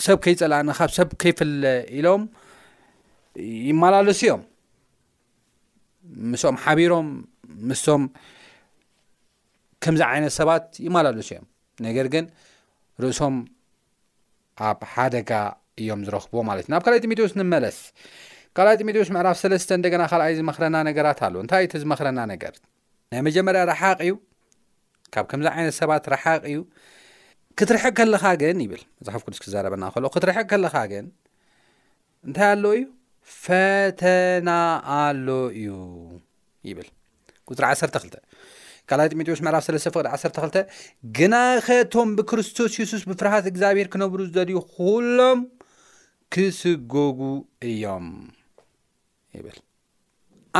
ሰብ 0.05 0.17
ከይፀላእኒ 0.25 0.67
ካብ 0.77 0.89
ሰብ 0.97 1.09
ከይፍለ 1.21 1.63
ኢሎም 1.99 2.21
ይመላለሱ 3.69 4.19
እዮም 4.25 4.41
ምስም 6.31 6.55
ሓቢሮም 6.63 7.07
ምስም 7.69 8.03
ከምዚ 9.85 10.01
ዓይነት 10.11 10.33
ሰባት 10.39 10.65
ይማላሉስ 10.85 11.29
እዮም 11.33 11.45
ነገር 11.87 12.07
ግን 12.13 12.25
ርእሶም 13.03 13.35
ኣብ 14.69 14.79
ሓደጋ 14.93 15.31
እዮም 15.81 16.01
ዝረኽብዎ 16.07 16.39
ማለት 16.49 16.65
እዩ 16.67 16.71
ናብ 16.73 16.83
ካልይ 16.85 17.01
ጢሞቴዎስ 17.03 17.33
ንመለስ 17.39 17.77
ካልኣይ 18.57 18.77
ጢሞቴዎስ 18.81 19.09
ምዕራፍ 19.15 19.37
ሰለስተ 19.43 19.69
እንደገና 19.79 20.03
ካልኣይ 20.11 20.35
ዝመክረና 20.39 20.77
ነገራት 20.89 21.19
ኣለ 21.27 21.35
እንታይ 21.43 21.63
እቲ 21.67 21.73
ዝመክረና 21.83 22.19
ነገር 22.33 22.53
ናይ 23.13 23.21
መጀመርያ 23.27 23.61
ረሓቅ 23.71 23.97
እዩ 24.07 24.13
ካብ 25.13 25.25
ከምዚ 25.31 25.47
ዓይነት 25.55 25.75
ሰባት 25.81 26.05
ረሓቕ 26.13 26.43
እዩ 26.51 26.59
ክትርሕቅ 27.59 27.93
ከለኻ 27.99 28.25
ግን 28.41 28.57
ይብል 28.63 28.81
መዛሓፍ 28.99 29.21
ቁዱስ 29.27 29.39
ክዛረበና 29.43 29.83
ከል 29.93 30.05
ክትርሕቅ 30.15 30.45
ከለኻ 30.53 30.75
ግን 30.93 31.05
እንታይ 32.27 32.47
ኣለው 32.55 32.71
እዩ 32.79 32.83
ፈተና 33.43 34.49
ኣሎ 34.97 35.27
እዩ 35.59 35.69
ይብል 36.69 36.87
ቁፅሪ 37.51 37.65
12 37.65 38.17
ካላ 38.89 39.01
ጢሞቴዎስ 39.11 39.39
መዕላፍ 39.45 39.63
3ለስተ 39.67 39.87
ፍቅዲ 39.95 40.07
12 40.17 40.75
ግና 41.17 41.35
ኸቶም 41.65 42.09
ብክርስቶስ 42.17 42.73
የሱስ 42.81 43.03
ብፍርሃት 43.09 43.45
እግዚኣብሔር 43.51 43.87
ክነብሩ 43.93 44.19
ዝደልዩ 44.33 44.55
ኩሎም 44.75 45.39
ክስጐጉ 46.33 46.93
እዮም 47.69 48.07
ይብል 49.39 49.57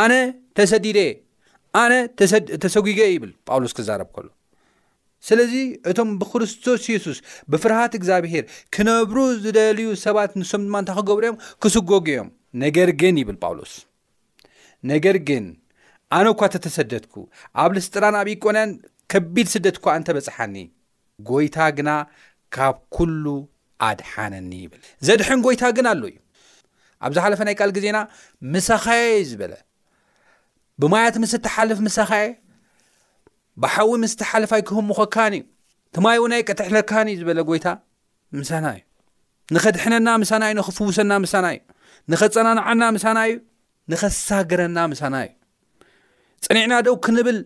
ኣነ 0.02 0.14
ተሰዲደየ 0.60 1.10
ኣነ 1.84 1.94
ተሰጉገ 2.64 3.00
ይብል 3.16 3.32
ጳውሎስ 3.50 3.76
ክዛረብ 3.78 4.10
ከሎ 4.18 4.28
ስለዚ 5.30 5.54
እቶም 5.92 6.10
ብክርስቶስ 6.22 6.84
የሱስ 6.94 7.20
ብፍርሃት 7.54 7.94
እግዚኣብሔር 8.00 8.44
ክነብሩ 8.76 9.18
ዝደልዩ 9.46 9.88
ሰባት 10.06 10.34
ንሶም 10.42 10.66
ድማ 10.68 10.76
እንታ 10.84 10.92
ክገብሩ 11.00 11.24
እዮም 11.28 11.40
ክስጐጉ 11.64 11.92
እዮም 12.12 12.28
ነገር 12.64 12.90
ግን 13.02 13.16
ይብል 13.22 13.38
ጳውሎስ 13.44 13.74
ነገር 14.92 15.16
ግን 15.30 15.46
ኣነ 16.18 16.28
ኳ 16.40 16.40
እተተሰደድኩ 16.50 17.14
ኣብ 17.64 17.72
ልስጢራን 17.78 18.16
ኣብይቆነአን 18.22 18.70
ከቢድ 19.12 19.48
ስደት 19.56 19.76
እኳ 19.80 19.86
እንተበፅሓኒ 20.00 20.56
ጎይታ 21.30 21.58
ግና 21.78 21.90
ካብ 22.56 22.76
ኩሉ 22.96 23.26
ኣድሓነኒ 23.88 24.52
ይብል 24.64 24.82
ዘድሕን 25.08 25.40
ጎይታ 25.46 25.64
ግን 25.78 25.86
ኣሎ 25.92 26.04
እዩ 26.12 26.18
ኣብ 27.06 27.12
ዝ 27.16 27.20
ሓለፈ 27.24 27.40
ናይ 27.48 27.56
ቃል 27.62 27.72
ጊዜና 27.78 27.98
ምሳኻየ 28.54 29.04
እዩ 29.18 29.24
ዝበለ 29.32 29.54
ብማያት 30.82 31.16
ምስ 31.24 31.32
እተሓልፍ 31.40 31.80
ምሳኻኤ 31.88 32.28
ብሓዊ 33.64 33.92
ምስተሓልፍ 34.04 34.52
ኣይክህሙኮካኒ 34.58 35.36
እዩ 35.42 35.46
ተማይ 35.96 36.18
እኡናይ 36.20 36.42
ቀትሕለካኒ 36.50 37.08
እዩ 37.14 37.20
ዝበለ 37.22 37.40
ጎይታ 37.50 37.68
ምሳና 38.42 38.66
እዩ 38.78 38.84
ንኸድሕነና 39.56 40.08
ምሳና 40.24 40.44
እዩ 40.52 40.56
ንክፍውሰና 40.60 41.12
ምሳና 41.26 41.46
እዩ 41.56 41.62
ንኸፀናንዓና 42.12 42.82
ምሳና 42.96 43.18
እዩ 43.30 43.34
ንኸሳግረና 43.92 44.78
ምሳና 44.92 45.16
እዩ 45.26 45.32
ፀኒዕና 46.48 46.74
ደው 46.86 46.96
ክንብል 47.06 47.38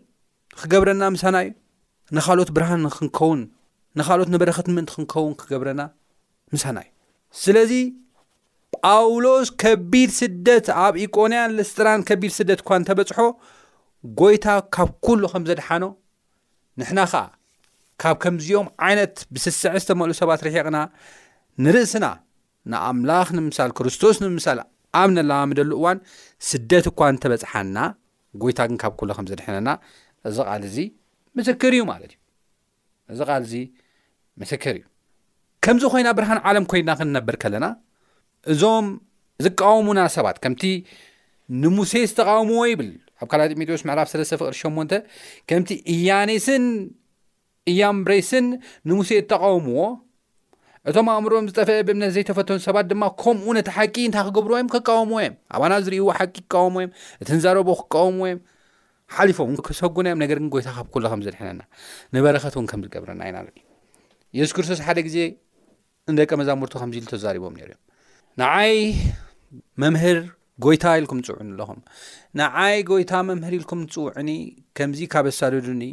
ክገብረና 0.59 1.03
ምሳና 1.15 1.35
እዩ 1.45 1.49
ንኻልኦት 2.17 2.49
ብርሃን 2.55 2.83
ክንኸውን 2.97 3.41
ንኻልኦት 3.99 4.29
ንበረክት 4.33 4.67
ምእንቲ 4.75 4.91
ክንኸውን 4.97 5.33
ክገብረና 5.41 5.81
ምሳና 6.55 6.77
እዩ 6.85 6.91
ስለዚ 7.43 7.73
ጳውሎስ 8.85 9.47
ከቢድ 9.61 10.11
ስደት 10.19 10.67
ኣብ 10.83 10.93
ኢቆንያን 11.05 11.53
ልስጥራን 11.59 12.01
ከቢድ 12.09 12.31
ስደት 12.39 12.59
እኳ 12.63 12.69
እንተበፅሖ 12.79 13.19
ጎይታ 14.19 14.45
ካብ 14.75 14.89
ኩሉ 15.05 15.23
ከም 15.31 15.43
ዘድሓኖ 15.49 15.83
ንሕና 16.81 16.99
ኸዓ 17.11 17.23
ካብ 18.01 18.15
ከምዚኦም 18.23 18.67
ዓይነት 18.87 19.15
ብስስዐ 19.33 19.73
ዝተመሉ 19.83 20.11
ሰባት 20.21 20.43
ርሕቕና 20.47 20.77
ንርእስና 21.65 22.05
ንኣምላኽ 22.71 23.27
ንምሳል 23.37 23.69
ክርስቶስ 23.77 24.17
ንምሳል 24.23 24.59
ኣብ 25.01 25.09
ነላባምደሉ 25.15 25.71
እዋን 25.79 25.99
ስደት 26.49 26.85
እኳ 26.91 26.99
እንተበፅሓና 27.13 27.77
ጎይታ 28.41 28.59
ግን 28.69 28.77
ካብ 28.81 28.93
ኩሎ 28.99 29.09
ከም 29.17 29.27
ዘድሕነና 29.31 29.69
እዚ 30.29 30.37
ቓል 30.49 30.63
ዚ 30.73 30.83
ምስክር 31.39 31.71
እዩ 31.75 31.83
ማለት 31.91 32.11
እዩ 32.13 32.19
እዚ 33.13 33.19
ቃል 33.31 33.43
ዙ 33.51 33.55
ምስክር 34.41 34.75
እዩ 34.79 34.83
ከምዚ 35.65 35.83
ኮይና 35.93 36.09
ብርሃን 36.17 36.39
ዓለም 36.49 36.65
ኮይና 36.71 36.91
ክንነብር 36.99 37.35
ከለና 37.43 37.65
እዞም 38.51 38.87
ዝቃወሙና 39.45 39.99
ሰባት 40.17 40.37
ከምቲ 40.43 40.63
ንሙሴ 41.63 41.91
ዝተቃወምዎ 42.09 42.59
ይብል 42.71 42.89
ኣብ 43.23 43.27
ካልጢ 43.31 43.53
ሜቴዎስ 43.61 43.81
ምዕራፍ 43.87 44.07
ስለሰተ 44.11 44.37
ፍቅሪ 44.41 44.55
ሸን 44.63 44.75
ከምቲ 45.49 45.69
እያነስን 45.93 46.65
እያንብሬስን 47.71 48.45
ንሙሴ 48.89 49.09
ዝተቃውምዎ 49.21 49.79
እቶም 50.89 51.07
ኣእምሮም 51.13 51.47
ዝጠፍአ 51.49 51.73
ብእምነት 51.87 52.11
ዘይተፈተኑ 52.15 52.57
ሰባት 52.67 52.85
ድማ 52.91 53.03
ከምኡ 53.23 53.47
ነቲ 53.57 53.67
ሓቂ 53.75 53.95
እንታይ 54.09 54.23
ክገብርዎዮም 54.27 54.69
ክቃወምዎዮም 54.73 55.33
ኣና 55.63 55.73
ዝርዎ 55.85 55.99
ሓቂ 56.17 56.33
ክቃወሞወዮም 56.45 56.91
እቲ 57.21 57.27
ንዘረቦ 57.37 57.67
ክቃወምወዮም 57.81 58.39
ሓሊፎምእው 59.15 59.63
ክሰጉናዮም 59.67 60.19
ነገር 60.23 60.37
ግን 60.41 60.47
ጎይታ 60.53 60.67
ካብ 60.77 60.87
ሎከምዘድሕነናንበረኸት 61.05 62.53
እውን 62.57 62.65
ከምዝገብረና 62.71 63.21
ኢና 63.31 63.37
የሱ 64.39 64.49
ክርስቶስ 64.57 64.79
ሓደ 64.87 64.97
ግዜ 65.07 65.17
ንደቂ 66.13 66.29
መዛሙር 66.41 66.69
ከምዚ 66.81 66.95
ኢሉ 67.01 67.07
ተዛሪቦም 67.13 67.55
እዮም 67.61 67.81
ንዓይ 68.41 68.73
መምህር 69.83 70.19
ጎይታ 70.65 70.85
ኢልኩም 70.99 71.19
ፅውዕኒ 71.27 71.47
ኣለኹም 71.55 71.79
ንዓይ 72.41 72.75
ጎይታ 72.91 73.11
መምህር 73.29 73.53
ኢልኩም 73.59 73.83
ፅውዕኒ 73.97 74.29
ከምዚ 74.79 74.99
ካበሳደዱኒ 75.15 75.83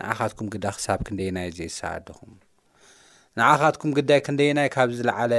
ንኣካትኩም 0.00 0.48
ግዳ 0.54 0.64
ክሳብ 0.78 1.00
ክንደ 1.08 1.20
ናይ 1.38 1.48
ዘ 1.58 1.60
ዝሰደኹም 1.72 2.32
ንኣኻትኩም 3.38 3.90
ግዳይ 3.98 4.18
ክንደየናይ 4.26 4.68
ካብ 4.74 4.88
ዝለዓለ 4.98 5.32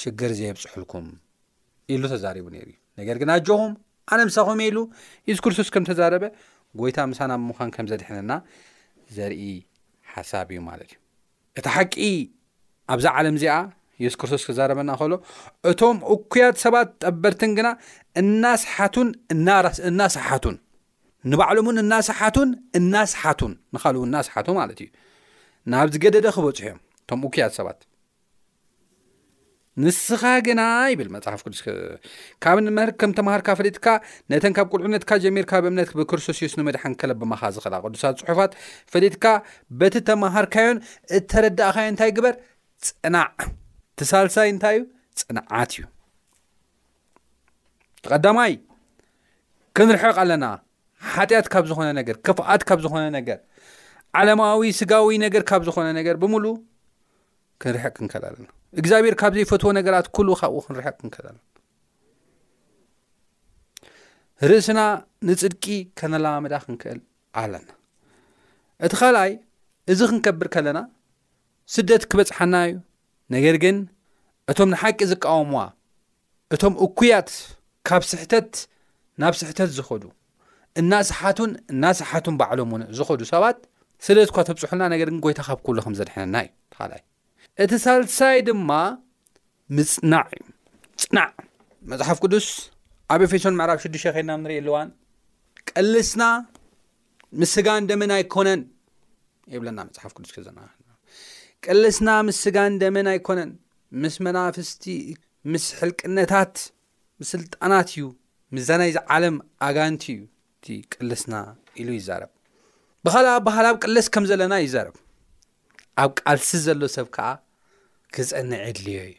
ሽግር 0.00 0.32
ዘየብፅሑልኩም 0.38 1.06
ኢሉ 1.94 2.02
ተዛሪቡ 2.12 2.46
ነይሩ 2.54 2.66
እዩ 2.72 2.76
ነገር 3.00 3.16
ግን 3.22 3.30
ኣጆኹም 3.36 3.72
ኣነምሳኹም 4.14 4.58
ኢሉ 4.66 4.78
የሱስ 5.28 5.40
ክርስቶስ 5.44 5.68
ከም 5.74 5.84
ተዛረበ 5.88 6.24
ጎይታ 6.80 6.98
ምሳና 7.12 7.32
ብምዃን 7.40 7.70
ከም 7.76 7.86
ዘድሕነና 7.90 8.32
ዘርኢ 9.16 9.42
ሓሳብ 10.12 10.48
እዩ 10.54 10.60
ማለት 10.70 10.90
እዩ 10.94 11.00
እቲ 11.60 11.66
ሓቂ 11.76 11.94
ኣብዛ 12.94 13.06
ዓለም 13.18 13.36
እዚኣ 13.40 13.54
የሱስ 14.04 14.18
ክርስቶስ 14.20 14.42
ክዛረበና 14.48 14.90
ከሎ 15.00 15.12
እቶም 15.70 15.98
እኩያት 16.14 16.56
ሰባት 16.64 16.88
ጠበርትን 17.02 17.52
ግና 17.58 17.68
እናስሓቱን 18.20 19.08
እናሰሓቱን 19.88 20.56
ንባዕሎምን 21.30 21.76
እናሰሓቱን 21.84 22.50
እናሰሓቱን 22.80 23.52
ንኻልው 23.76 24.02
እናሰሓቱ 24.08 24.48
ማለት 24.60 24.80
እዩ 24.84 24.90
ናብዚ 25.72 25.94
ገደደ 26.04 26.26
ክበፁሑ 26.36 26.52
እዮም 26.66 26.78
ቶም 27.10 27.20
ኡ 27.26 27.28
ክያት 27.34 27.52
ሰባት 27.58 27.80
ንስኻ 29.84 30.22
ግና 30.46 30.60
ይብል 30.92 31.08
መፅሓፍ 31.14 31.40
ቅዱስ 31.46 31.60
ካብ 32.44 32.58
ከም 33.00 33.10
ተምሃርካ 33.18 33.48
ፈለጥካ 33.60 33.86
ነተን 34.32 34.52
ካብ 34.56 34.66
ቁልዕነትካ 34.74 35.10
ጀሚርካብ 35.24 35.64
እምነት 35.70 35.90
ብክርስቶስ 35.98 36.38
ዩስ 36.42 36.52
ንምድሓን 36.58 36.94
ከለብማኻ 37.00 37.42
ዝኽላቅዱሳት 37.56 38.14
ፅሑፋት 38.22 38.52
ፈልትካ 38.92 39.24
በቲ 39.80 39.94
ተምሃርካዮን 40.10 40.78
እተረዳእካዮ 41.18 41.88
እንታይ 41.92 42.12
ግበር 42.18 42.34
ፅናዕ 42.86 43.28
ትሳልሳይ 44.00 44.48
እንታይ 44.54 44.76
እዩ 44.78 44.86
ፅናዓት 45.26 45.70
እዩ 45.74 45.84
ተቐዳማይ 48.04 48.54
ክንርሕቕ 49.78 50.16
ኣለና 50.24 50.46
ሓጢኣት 51.16 51.46
ካብ 51.54 51.64
ዝኾነ 51.72 51.88
ነገር 52.00 52.16
ክፍኣት 52.28 52.62
ካብ 52.70 52.80
ዝኾነ 52.86 53.04
ነገር 53.18 53.38
ዓለማዊ 54.20 54.62
ስጋዊ 54.80 55.14
ነገር 55.26 55.42
ካብ 55.52 55.62
ዝኾነ 55.68 55.88
ነገር 56.00 56.16
ብሙሉ 56.24 56.44
ክንርሐቅ 57.62 57.92
ክንከል 57.96 58.22
ኣለና 58.28 58.46
እግዚኣብሔር 58.80 59.14
ካብ 59.20 59.32
ዘይፈትዎ 59.38 59.70
ነገራት 59.78 60.06
ኩሉ 60.16 60.28
ካብኡ 60.40 60.58
ክንርሕቅ 60.66 60.94
ክንከል 61.00 61.24
ለና 61.28 61.38
ርእስና 64.50 64.80
ንፅድቂ 65.28 65.64
ከነላዋምዳ 65.98 66.54
ክንክእል 66.64 66.98
ኣለና 67.42 67.68
እቲ 68.86 68.92
ኻልኣይ 69.00 69.32
እዚ 69.92 70.00
ክንከብር 70.10 70.48
ከለና 70.56 70.78
ስደት 71.74 72.02
ክበፅሐና 72.10 72.54
እዩ 72.68 72.74
ነገር 73.34 73.56
ግን 73.64 73.76
እቶም 74.52 74.68
ንሓቂ 74.74 74.98
ዝቃወምዋ 75.12 75.60
እቶም 76.54 76.74
እኩያት 76.86 77.30
ካብ 77.88 78.02
ስሕተት 78.10 78.52
ናብ 79.22 79.34
ስሕተት 79.40 79.70
ዝኸዱ 79.78 80.04
እናስሓቱን 80.80 81.52
እናስሓቱን 81.72 82.36
ባዕሎምን 82.40 82.82
ዝኸዱ 82.98 83.20
ሰባት 83.32 83.58
ስለት 84.06 84.30
ኳ 84.36 84.42
ተብፅሑልና 84.48 84.86
ነገር 84.94 85.08
ግን 85.12 85.20
ጎይታ 85.24 85.40
ካብ 85.48 85.58
ኩሉ 85.66 85.76
ከም 85.84 85.94
ዘድሐነና 85.98 86.36
እዩ 86.46 86.80
ኣይ 86.96 87.02
እቲ 87.64 87.72
ሳልሳይ 87.84 88.38
ድማ 88.46 88.70
ምፅናዕ 89.76 90.24
እዩ 90.36 90.40
ምፅናዕ 91.00 91.28
መፅሓፍ 91.90 92.18
ቅዱስ 92.24 92.48
ኣብ 93.14 93.20
ኤፌሶን 93.26 93.54
ምዕራብ 93.60 93.78
ሽዱሽተ 93.84 94.08
ኸልና 94.16 94.32
ንሪኢ 94.42 94.58
ኣልዋን 94.62 94.88
ቅልስና 95.70 96.22
ምስ 97.42 97.50
ስጋ 97.56 97.68
እንደመን 97.82 98.10
ኣይኮነን 98.16 98.60
የብለና 99.54 99.78
መፅሓፍ 99.88 100.12
ቅዱስ 100.16 100.32
ዘና 100.48 100.60
ቅልስና 101.66 102.08
ምስ 102.30 102.38
ስጋ 102.46 102.56
እንደመን 102.72 103.08
ኣይኮነን 103.12 103.50
ምስ 104.02 104.16
መናፍስቲ 104.26 104.84
ምስ 105.54 105.64
ሕልቅነታት 105.78 106.54
ስልጣናት 107.32 107.88
እዩ 107.96 108.04
ምዛናይ 108.56 108.90
ዝዓለም 108.98 109.36
ኣጋንቲ 109.70 110.04
እዩ 110.16 110.22
እቲ 110.58 110.78
ቅልስና 110.92 111.34
ኢሉ 111.80 111.88
ይዛረብ 112.00 112.32
ብል 113.06 113.26
በሃላብ 113.48 113.76
ቅልስ 113.84 114.06
ከም 114.14 114.24
ዘለና 114.32 114.54
ይዛርብ 114.66 114.96
ኣብ 116.04 116.10
ቃልሲ 116.20 116.48
ዘሎ 116.68 116.80
ሰብ 116.98 117.06
ከዓ 117.16 117.26
ክፀኒዕ 118.16 118.60
የድልዮ 118.66 118.98
እዩ 119.06 119.14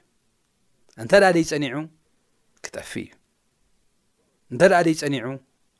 እንተ 1.01 1.11
ደኣ 1.23 1.29
ደይ 1.35 1.43
ፀኒዑ 1.51 1.73
ክጠፊ 2.65 2.91
እዩ 3.05 3.09
እንተደእ 4.51 4.81
ደይ 4.87 4.93
ይፀኒዑ 4.95 5.25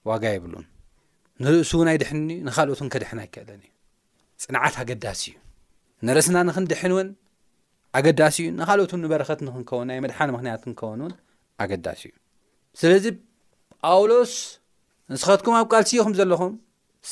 ዋጋ 0.10 0.24
የብሉን 0.34 0.66
ንርእሱ 1.44 1.72
እውን 1.78 1.88
ኣይድሕንኒዩ 1.92 2.38
ንኻልኦትን 2.48 2.90
ከድሕና 2.94 3.20
ኣይክእለን 3.26 3.62
እዩ 3.66 3.72
ፅንዓት 4.44 4.76
ኣገዳሲ 4.84 5.22
እዩ 5.32 5.36
ንርስና 6.10 6.38
ንክንድሕን 6.50 6.92
እውን 6.96 7.10
ኣገዳሲ 8.00 8.36
እዩ 8.44 8.50
ንካልኦት 8.62 8.92
ንበረኸት 9.04 9.40
ንክንከውን 9.48 9.88
ናይ 9.92 10.00
መድሓን 10.06 10.32
ምክንያት 10.36 10.62
ክንከውን 10.66 11.02
ውን 11.06 11.14
ኣገዳሲ 11.66 12.04
እዩ 12.12 12.16
ስለዚ 12.82 13.06
ጳውሎስ 13.86 14.34
ንስኸትኩም 15.14 15.56
ኣብ 15.62 15.68
ቃልሲ 15.74 15.92
ዩ 16.00 16.02
ኹም 16.06 16.14
ዘለኹም 16.22 16.54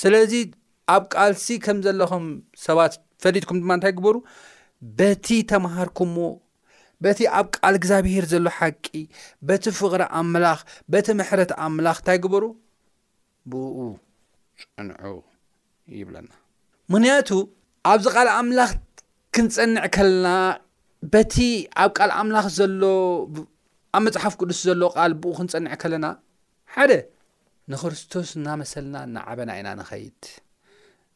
ስለዚ 0.01 0.33
ኣብ 0.95 1.03
ቃልሲ 1.15 1.47
ከም 1.65 1.77
ዘለኹም 1.87 2.25
ሰባት 2.67 2.93
ፈሊጥኩም 3.23 3.57
ድማ 3.63 3.71
እንታይ 3.77 3.93
ግበሩ 3.97 4.15
በቲ 4.99 5.27
ተምሃርኩዎ 5.51 6.15
በቲ 7.05 7.19
ኣብ 7.37 7.47
ቃል 7.55 7.73
እግዚኣብሔር 7.79 8.25
ዘሎ 8.31 8.45
ሓቂ 8.57 8.85
በቲ 9.47 9.63
ፍቕሪ 9.79 10.01
ኣምላኽ 10.19 10.59
በቲ 10.93 11.07
ምሕረት 11.19 11.51
ኣምላኽ 11.65 11.97
እንታይ 12.01 12.17
ግበሩ 12.23 12.43
ብኡ 13.51 13.77
ፅንዑ 14.61 15.11
ይብለና 15.99 16.29
ምኽንያቱ 16.93 17.29
ኣብዚ 17.91 18.05
ቓል 18.15 18.29
ኣምላኽ 18.37 18.71
ክንጸንዕ 19.35 19.85
ከለና 19.95 20.29
በቲ 21.13 21.35
ኣብ 21.83 21.89
ቃል 21.97 22.11
ኣምላኽ 22.19 22.45
ዘሎ 22.59 22.81
ኣብ 23.97 24.01
መጽሓፍ 24.07 24.33
ቅዱስ 24.39 24.61
ዘሎ 24.67 24.81
ቓል 24.95 25.11
ብኡ 25.23 25.31
ክንጸንዕ 25.39 25.73
ከለና 25.81 26.05
ሓደ 26.75 26.91
ንክርስቶስ 27.73 28.29
እናመሰልና 28.39 28.95
ናዓበና 29.15 29.51
ኢና 29.59 29.69
ንኸይድ 29.79 30.21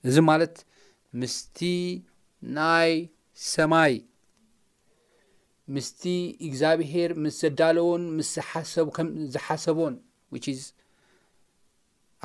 እዚ 0.09 0.15
ማለት 0.31 0.55
ምስቲ 1.21 1.57
ናይ 2.57 2.91
ሰማይ 3.47 3.93
ምስቲ 5.73 6.01
እግዚኣብሄር 6.47 7.11
ምስ 7.23 7.35
ዘዳለዎን 7.41 8.03
ምስዝሓሰቡ 8.17 8.85
ከምዝሓሰቦን 8.97 9.95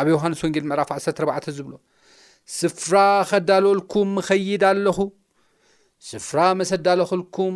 ኣብ 0.03 0.07
ዮሃንስ 0.13 0.41
ወንጌል 0.45 0.65
ምዕራፍ 0.71 0.89
14 0.97 1.51
ዝብሎ 1.59 1.75
ስፍራ 2.59 2.95
ኸዳልወልኩም 3.31 4.09
እኸይድ 4.23 4.63
ኣለኹ 4.71 4.99
ስፍራ 6.09 6.39
መሰዳለኸልኩም 6.61 7.55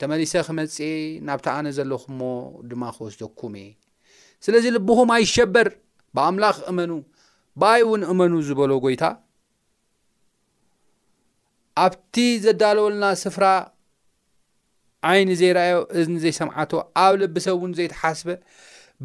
ተመሊሰ 0.00 0.32
ክመጽእ 0.46 0.96
ናብታ 1.26 1.46
ኣነ 1.58 1.66
ዘለኹ 1.76 2.02
ሞ 2.18 2.22
ድማ 2.70 2.82
ክወስደኩም 2.96 3.54
እ 3.66 3.68
ስለዚ 4.46 4.64
ልብኹም 4.76 5.10
ኣይሸበር 5.16 5.68
ብኣምላኽ 6.16 6.56
እመኑ 6.70 6.92
በይ 7.62 7.80
እውን 7.86 8.02
እመኑ 8.12 8.32
ዝበሎ 8.48 8.70
ጎይታ 8.84 9.02
ኣብቲ 11.84 12.16
ዘዳለወልና 12.44 13.04
ስፍራ 13.22 13.44
ዓይኒ 15.08 15.28
ዘይረኣዮ 15.40 15.78
እዝኒ 16.00 16.14
ዘይሰምዓቶ 16.24 16.72
ኣብ 17.04 17.14
ልብሰብ 17.20 17.54
እውን 17.58 17.72
ዘይተሓስበ 17.78 18.28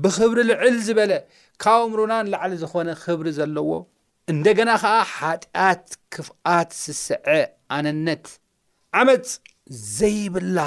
ብክብሪ 0.04 0.38
ልዕል 0.52 0.78
ዝበለ 0.86 1.12
ካብ 1.64 1.80
እምሩና 1.88 2.14
ንላዕሊ 2.28 2.54
ዝኾነ 2.62 2.90
ክብሪ 3.04 3.28
ዘለዎ 3.40 3.70
እንደገና 4.34 4.70
ከዓ 4.84 4.96
ሓጢኣት 5.16 5.86
ክፍኣት 6.14 6.70
ስስዐ 6.84 7.30
ኣነነት 7.78 8.26
ዓመፅ 9.00 9.28
ዘይብላ 9.98 10.58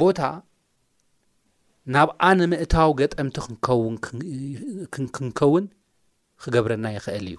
ቦታ 0.00 0.20
ናብኣነምእታው 1.94 2.90
ገጠምቲ 3.00 3.36
ውንክንከውን 3.84 5.64
ክገብረና 6.44 6.86
ይኽእል 6.96 7.26
እዩ 7.32 7.36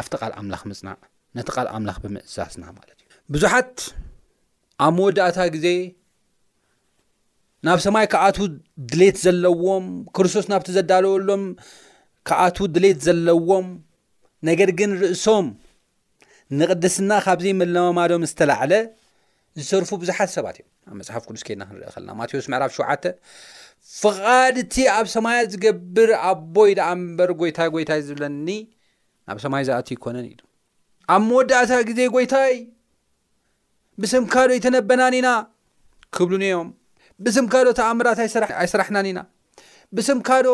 ኣብቲ 0.00 0.12
ቓል 0.22 0.32
ኣምላኽ 0.40 0.62
ምፅናዕ 0.72 0.96
ነቲ 1.38 1.48
ቓል 1.56 1.68
ኣምላኽ 1.76 1.96
ብምእዛዝና 2.04 2.64
ማለት 2.78 2.98
እዩ 3.00 3.03
ብዙሓት 3.32 3.74
ኣብ 4.86 4.92
መወዳእታ 4.96 5.38
ግዜ 5.54 5.66
ናብ 7.66 7.78
ሰማይ 7.84 8.06
ከብኣቱ 8.12 8.38
ድሌት 8.90 9.16
ዘለዎም 9.24 9.84
ክርስቶስ 10.16 10.46
ናብቲ 10.52 10.68
ዘዳለወሎም 10.78 11.44
ከኣቱ 12.28 12.56
ድሌት 12.74 12.98
ዘለዎም 13.06 13.66
ነገር 14.48 14.70
ግን 14.80 14.90
ርእሶም 15.02 15.46
ንቕድስና 16.58 17.10
ካብዘይ 17.24 17.54
መለማማዶም 17.62 18.26
ዝተላዕለ 18.30 18.72
ዝሰርፉ 19.60 19.90
ብዙሓት 20.02 20.30
ሰባት 20.36 20.56
እዮም 20.60 20.68
ኣብ 20.90 20.94
መፅሓፍ 21.00 21.22
ቅዱስ 21.28 21.42
ኬድና 21.46 21.62
ክንርኢ 21.68 21.88
ከለና 21.94 22.10
ማቴዎስ 22.20 22.46
መዕራፍ 22.52 22.70
7ተ 22.78 23.04
ፍቓድ 24.02 24.56
እቲ 24.64 24.74
ኣብ 24.96 25.06
ሰማይ 25.16 25.38
ዝገብር 25.52 26.10
ኣቦይ 26.32 26.70
ድኣምበር 26.78 27.30
ጎይታይ 27.40 27.68
ጎይታይ 27.76 28.00
ዝብለኒ 28.08 28.48
ናብ 29.28 29.38
ሰማይ 29.46 29.62
ዝኣት 29.70 29.88
ይኮነን 29.96 30.26
ኢሉ 30.32 30.40
ኣብ 31.14 31.22
መወዳእታ 31.30 31.72
ግዜ 31.90 32.00
ይታይ 32.24 32.54
ብስምካዶ 34.02 34.50
ይተነበናን 34.58 35.14
ኢና 35.18 35.28
ክብሉንኦም 36.16 36.68
ብስምካዶ 37.24 37.66
ተኣምራት 37.78 38.18
ኣይሰራሕናን 38.62 39.06
ኢና 39.10 39.20
ብስምካዶ 39.96 40.46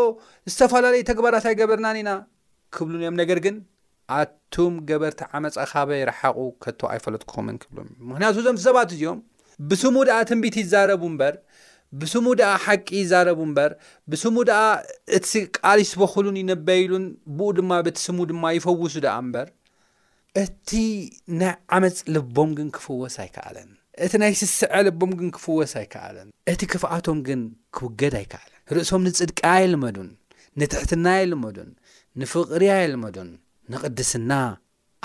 ዝተፈላለዩ 0.53 1.03
ተግባራት 1.11 1.45
ኣይገበርናን 1.51 1.99
ኢና 2.03 2.11
ክብሉን 2.75 3.03
ዮም 3.07 3.17
ነገር 3.21 3.39
ግን 3.45 3.57
ኣቱም 4.19 4.75
ገበርቲ 4.89 5.21
ዓመፃ 5.39 5.57
ኻበ 5.71 5.89
ይረሓቑ 6.01 6.39
ከቶ 6.65 6.81
ኣይፈለጥኩምን 6.93 7.57
ክብሉም 7.63 7.89
እ 7.95 8.05
ምክንያቱ 8.11 8.37
ዞም 8.47 8.57
ቲ 8.59 8.63
ሰባት 8.69 8.91
እዚኦም 8.97 9.19
ብስሙ 9.71 9.97
ደኣ 10.09 10.19
ትንቢት 10.31 10.57
ይዛረቡ 10.63 11.03
እምበር 11.11 11.35
ብስሙ 12.01 12.27
ድኣ 12.41 12.51
ሓቂ 12.65 12.87
ይዛረቡ 13.03 13.39
እምበር 13.47 13.71
ብስሙ 14.11 14.37
ደኣ 14.51 14.61
እቲ 15.19 15.31
ቃል 15.59 15.79
ይስበኽሉን 15.85 16.37
ይነበይሉን 16.43 17.07
ብኡ 17.39 17.49
ድማ 17.61 17.73
በቲ 17.89 17.99
ስሙ 18.09 18.19
ድማ 18.33 18.45
ይፈውሱ 18.57 18.95
ደኣ 19.07 19.15
ምበር 19.29 19.49
እቲ 20.45 20.71
ናይ 21.41 21.55
ዓመፅ 21.77 21.97
ልቦም 22.15 22.51
ግን 22.59 22.69
ክፍወስ 22.77 23.15
ኣይከኣለን 23.23 23.71
እቲ 24.05 24.13
ናይ 24.23 24.33
ስስዐ 24.41 24.73
ልቦም 24.87 25.13
ግን 25.19 25.29
ክፍወስ 25.37 25.73
ኣይከኣለን 25.81 26.29
እቲ 26.53 26.61
ክፍኣቶም 26.73 27.19
ግን 27.29 27.41
ክውገድ 27.77 28.15
ኣይከኣልን 28.21 28.61
ርእሶም 28.77 29.03
ንጽድቃ 29.09 29.41
ኣይልመዱን 29.57 30.11
ንትሕትና 30.61 31.07
ኣየልመዱን 31.19 31.71
ንፍቕሪያ 32.23 32.71
ኣየልመዱን 32.83 33.31
ንቕድስና 33.73 34.33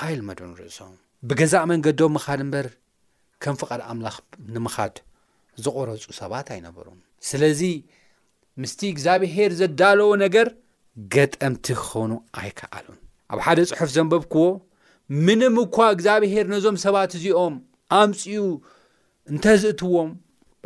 ኣይልመዱን 0.05 0.51
ርእሶም 0.59 0.93
ብገዛእ 1.29 1.65
መንገዶም 1.71 2.13
ምኻድ 2.17 2.39
እምበር 2.45 2.67
ከም 3.43 3.55
ፍቐድ 3.61 3.81
ኣምላኽ 3.93 4.15
ንምኻድ 4.53 4.95
ዝቘረጹ 5.63 6.03
ሰባት 6.21 6.47
ኣይነበሩ 6.55 6.87
ስለዚ 7.29 7.61
ምስቲ 8.61 8.79
እግዚኣብሔር 8.93 9.51
ዘዳለዎ 9.59 10.09
ነገር 10.25 10.47
ገጠምቲ 11.15 11.65
ክኾኑ 11.81 12.11
ኣይከኣሉን 12.41 12.99
ኣብ 13.33 13.39
ሓደ 13.45 13.59
ጽሑፍ 13.69 13.89
ዘንበብክዎ 13.95 14.43
ምንም 15.25 15.55
እኳ 15.63 15.75
እግዚኣብሔር 15.95 16.45
ነዞም 16.53 16.77
ሰባት 16.83 17.11
እዚኦም 17.17 17.55
ኣምፅኡ 18.01 18.35
እንተዝእትዎም 19.31 20.09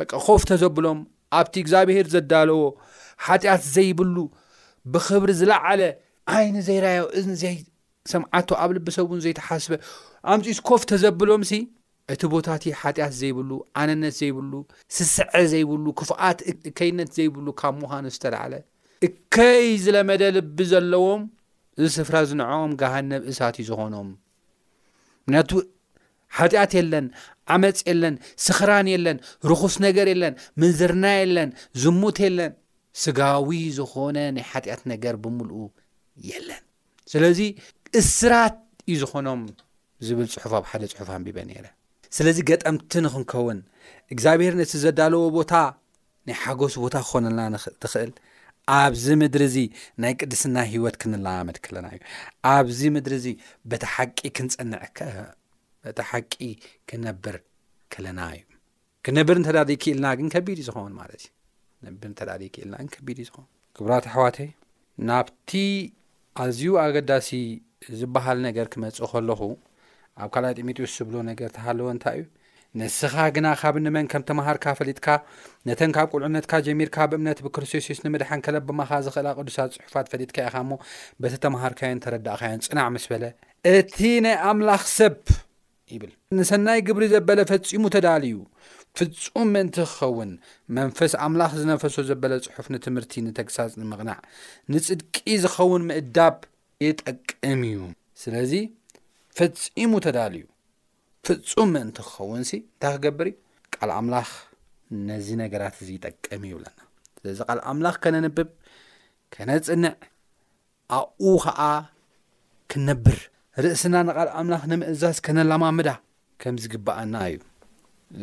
በቃ 0.00 0.10
ኮፍተዘብሎም 0.26 0.98
ኣብቲ 1.38 1.54
እግዚኣብሔር 1.64 2.06
ዘዳለዎ 2.14 2.60
ሓጢኣት 3.26 3.62
ዘይብሉ 3.74 4.16
ብኽብሪ 4.92 5.30
ዝለዓለ 5.40 5.80
ዓይኒ 6.36 6.56
ዘይራየ 6.68 6.98
እዝኒዘይሰምዓቶ 7.18 8.48
ኣብ 8.62 8.70
ልቢ 8.76 8.88
ሰብእውን 8.96 9.20
ዘይተሓስበ 9.26 9.72
ኣምፅኡኮፍተዘብሎም 10.34 11.42
ሲ 11.50 11.60
እቲ 12.14 12.22
ቦታ 12.32 12.46
እቲ 12.58 12.64
ሓጢኣት 12.80 13.12
ዘይብሉ 13.20 13.50
ዓነነት 13.80 14.14
ዘይብሉ 14.20 14.52
ስስዐ 14.96 15.30
ዘይብሉ 15.52 15.86
ክፉኣት 16.00 16.38
እከይነት 16.70 17.10
ዘይብሉ 17.18 17.46
ካብ 17.60 17.74
ምዃኑ 17.82 18.04
ዝተላዓለ 18.14 18.54
እከይ 19.08 19.64
ዝለመደ 19.84 20.22
ልቢ 20.38 20.58
ዘለዎም 20.72 21.22
እዚ 21.80 21.86
ስፍራ 21.98 22.16
ዝንዐኦም 22.30 22.72
ጋሃን 22.80 23.06
ነብእሳት 23.14 23.56
እዩ 23.62 23.66
ዝኾኖም 23.70 24.10
ንያቱ 25.32 25.50
ሓጢኣት 26.38 26.72
የለን 26.78 27.06
ዓመፂ 27.54 27.76
የለን 27.90 28.14
ስኽራን 28.44 28.86
የለን 28.94 29.18
ርኹስ 29.50 29.74
ነገር 29.86 30.06
የለን 30.12 30.34
ምንዝርና 30.60 31.06
የለን 31.20 31.50
ዝሙት 31.82 32.18
የለን 32.26 32.52
ስጋዊ 33.02 33.48
ዝኾነ 33.78 34.16
ናይ 34.36 34.44
ሓጢኣት 34.50 34.82
ነገር 34.92 35.14
ብምልኡ 35.24 35.56
የለን 36.30 36.62
ስለዚ 37.12 37.40
እስራት 38.00 38.56
እዩ 38.90 38.96
ዝኾኖም 39.02 39.42
ዝብል 40.06 40.28
ጽሑፍ 40.34 40.52
ኣብ 40.58 40.64
ሓደ 40.70 40.82
ጽሑፍ 40.92 41.08
ንቢበን 41.22 41.50
የረ 41.56 41.66
ስለዚ 42.16 42.38
ገጠምቲ 42.50 42.92
ንክንከውን 43.06 43.58
እግዚኣብሔር 44.14 44.54
ነቲ 44.60 44.72
ዘዳለዎ 44.84 45.22
ቦታ 45.38 45.52
ናይ 46.28 46.36
ሓጐስ 46.44 46.74
ቦታ 46.84 46.96
ክኾነልና 47.08 47.56
ትኽእል 47.82 48.10
ኣብዚ 48.76 49.06
ምድሪ 49.20 49.42
እዚ 49.50 49.56
ናይ 50.02 50.12
ቅድስና 50.20 50.56
ሂይወት 50.72 50.96
ክንላኣመድ 51.02 51.56
ከለና 51.64 51.86
እዩ 51.94 52.00
ኣብዚ 52.54 52.80
ምድሪ 52.96 53.12
እዙ 53.20 53.26
በታ 53.70 53.84
ሓቂ 53.94 54.18
ክንጸንዕበታ 54.36 56.00
ሓቂ 56.10 56.32
ክነብር 56.90 57.36
ከለና 57.94 58.20
እዩ 58.36 58.42
ክነብር 59.06 59.36
እንተዳዲዩ 59.40 59.76
ክኢልና 59.82 60.06
ግን 60.18 60.28
ከቢድ 60.34 60.58
እዩ 60.62 60.66
ዝኸውን 60.68 60.94
ማለት 61.00 61.22
እዩ 61.24 61.30
ክነብር 61.80 62.08
ንተዳዲዩ 62.12 62.48
ክኢልና 62.56 62.76
ግን 62.82 62.88
ከቢድ 62.96 63.18
እዩ 63.22 63.26
ዝኸውን 63.30 63.48
ግቡራትኣሕዋተ 63.78 64.38
ናብቲ 65.10 65.50
ኣዝዩ 66.44 66.66
ኣገዳሲ 66.84 67.28
ዝበሃል 67.98 68.38
ነገር 68.48 68.66
ክመጽእ 68.72 69.08
ኸለኹ 69.12 69.40
ኣብ 70.22 70.28
ካልይ 70.34 70.52
ጢሚጦስ 70.58 70.92
ዝብሎ 70.98 71.16
ነገር 71.30 71.48
ተሃለዎ 71.56 71.86
እንታይ 71.94 72.18
እዩ 72.20 72.24
ንስኻ 72.78 73.14
ግና 73.36 73.46
ኻብ 73.60 73.76
ኒመን 73.84 74.06
ከም 74.10 74.22
ተምሃርካ 74.30 74.64
ፈሊጥካ 74.80 75.06
ነተን 75.68 75.92
ካብ 75.96 76.08
ቅልዕነትካ 76.14 76.52
ጀሚርካ 76.66 76.96
ብእምነት 77.10 77.38
ብክርስቶስስ 77.44 77.98
ንምድሓን 78.04 78.42
ከለብማኻ 78.46 78.90
ዝኽእል 79.06 79.28
ቕዱሳት 79.38 79.70
ጽሑፋት 79.76 80.06
ፈሊጥካ 80.12 80.36
ኢኻ 80.48 80.54
እሞ 80.64 80.72
በቲ 81.22 81.34
ተምሃርካዮን 81.44 82.02
ተረዳእኻእዮን 82.04 82.62
ጽናዕ 82.66 82.86
መስ 82.96 83.06
በለ 83.12 83.24
እቲ 83.74 83.96
ናይ 84.26 84.36
ኣምላኽ 84.50 84.84
ሰብ 84.98 85.16
ይብል 85.94 86.12
ንሰናይ 86.40 86.80
ግብሪ 86.88 87.04
ዘበለ 87.14 87.40
ፈጺሙ 87.52 87.82
ተዳልዩ 87.94 88.36
ፍጹም 88.98 89.48
ምእንቲ 89.54 89.76
ክኸውን 89.90 90.30
መንፈስ 90.78 91.12
ኣምላኽ 91.26 91.50
ዝነፈሶ 91.62 91.96
ዘበለ 92.12 92.32
ጽሑፍ 92.46 92.68
ንትምህርቲ 92.74 93.16
ንተግሳጽ 93.28 93.74
ንምቕናዕ 93.80 94.18
ንጽድቂ 94.74 95.16
ዝኸውን 95.44 95.82
ምእዳብ 95.90 96.36
ይጠቅም 96.86 97.60
እዩ 97.72 97.80
ስለዚ 98.24 98.52
ፈጺሙ 99.40 99.90
ተዳል 100.06 100.34
ዩ 100.42 100.46
ፍጹም 101.26 101.70
ምእንቲ 101.74 101.96
ክኸውን 102.06 102.42
ሲ 102.48 102.52
እንታይ 102.64 102.94
ክገብር 102.96 103.28
ቃል 103.74 103.90
ኣምላኽ 103.96 104.30
ነዚ 105.08 105.26
ነገራት 105.42 105.74
እዚ 105.84 105.88
ይጠቀሚ 105.98 106.42
ይብለና 106.52 106.78
ስለዚ 107.16 107.38
ቓል 107.48 107.60
ኣምላኽ 107.70 107.96
ከነንብብ 108.04 108.48
ከነጽንዕ 109.34 109.94
ኣኡ 110.98 111.22
ኸዓ 111.44 111.60
ክነብር 112.72 113.18
ርእስና 113.64 113.94
ንቓል 114.08 114.30
ኣምላኽ 114.40 114.62
ንምእዛዝ 114.70 115.18
ከነላማምዳ 115.26 115.88
ከምዝግበአና 116.42 117.14
እዩ 117.30 117.36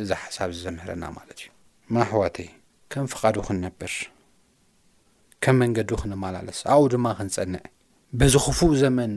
እዛ 0.03 0.11
ሓሳብ 0.23 0.49
ዝዘምህረና 0.55 1.03
ማለት 1.17 1.37
እዩ 1.43 1.47
ማ 1.95 1.97
ኣሕዋቴ 2.05 2.37
ከም 2.93 3.05
ፍቓዱ 3.13 3.35
ክንነብር 3.47 3.93
ከም 5.43 5.55
መንገዱ 5.61 5.89
ክንመላለስ 6.01 6.59
ኣብኡ 6.73 6.85
ድማ 6.93 7.07
ክንጸንዕ 7.19 7.63
በዝኽፉ 8.19 8.59
ዘመን 8.83 9.13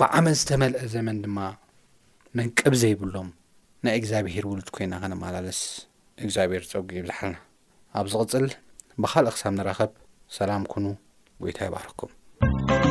ብዓመት 0.00 0.36
ዝተመልአ 0.40 0.82
ዘመን 0.96 1.16
ድማ 1.24 1.38
መንቀብዘ 2.38 2.82
ይብሎም 2.90 3.28
ናይ 3.84 3.94
እግዚኣብሔር 4.00 4.44
ውሉድ 4.48 4.68
ኮይና 4.74 4.94
ኸነመላለስ 5.02 5.60
እግዚኣብሔር 6.24 6.64
ፀጉ 6.72 6.88
ይብዝሓልና 6.98 7.36
ኣብ 8.00 8.06
ዚቕጽል 8.12 8.46
ብኻልእ 9.04 9.34
ክሳብ 9.36 9.52
ንራኸብ 9.58 9.90
ሰላም 10.38 10.64
ኩኑ 10.74 10.84
ጐይታ 11.42 11.58
ይባህርኩም 11.68 12.84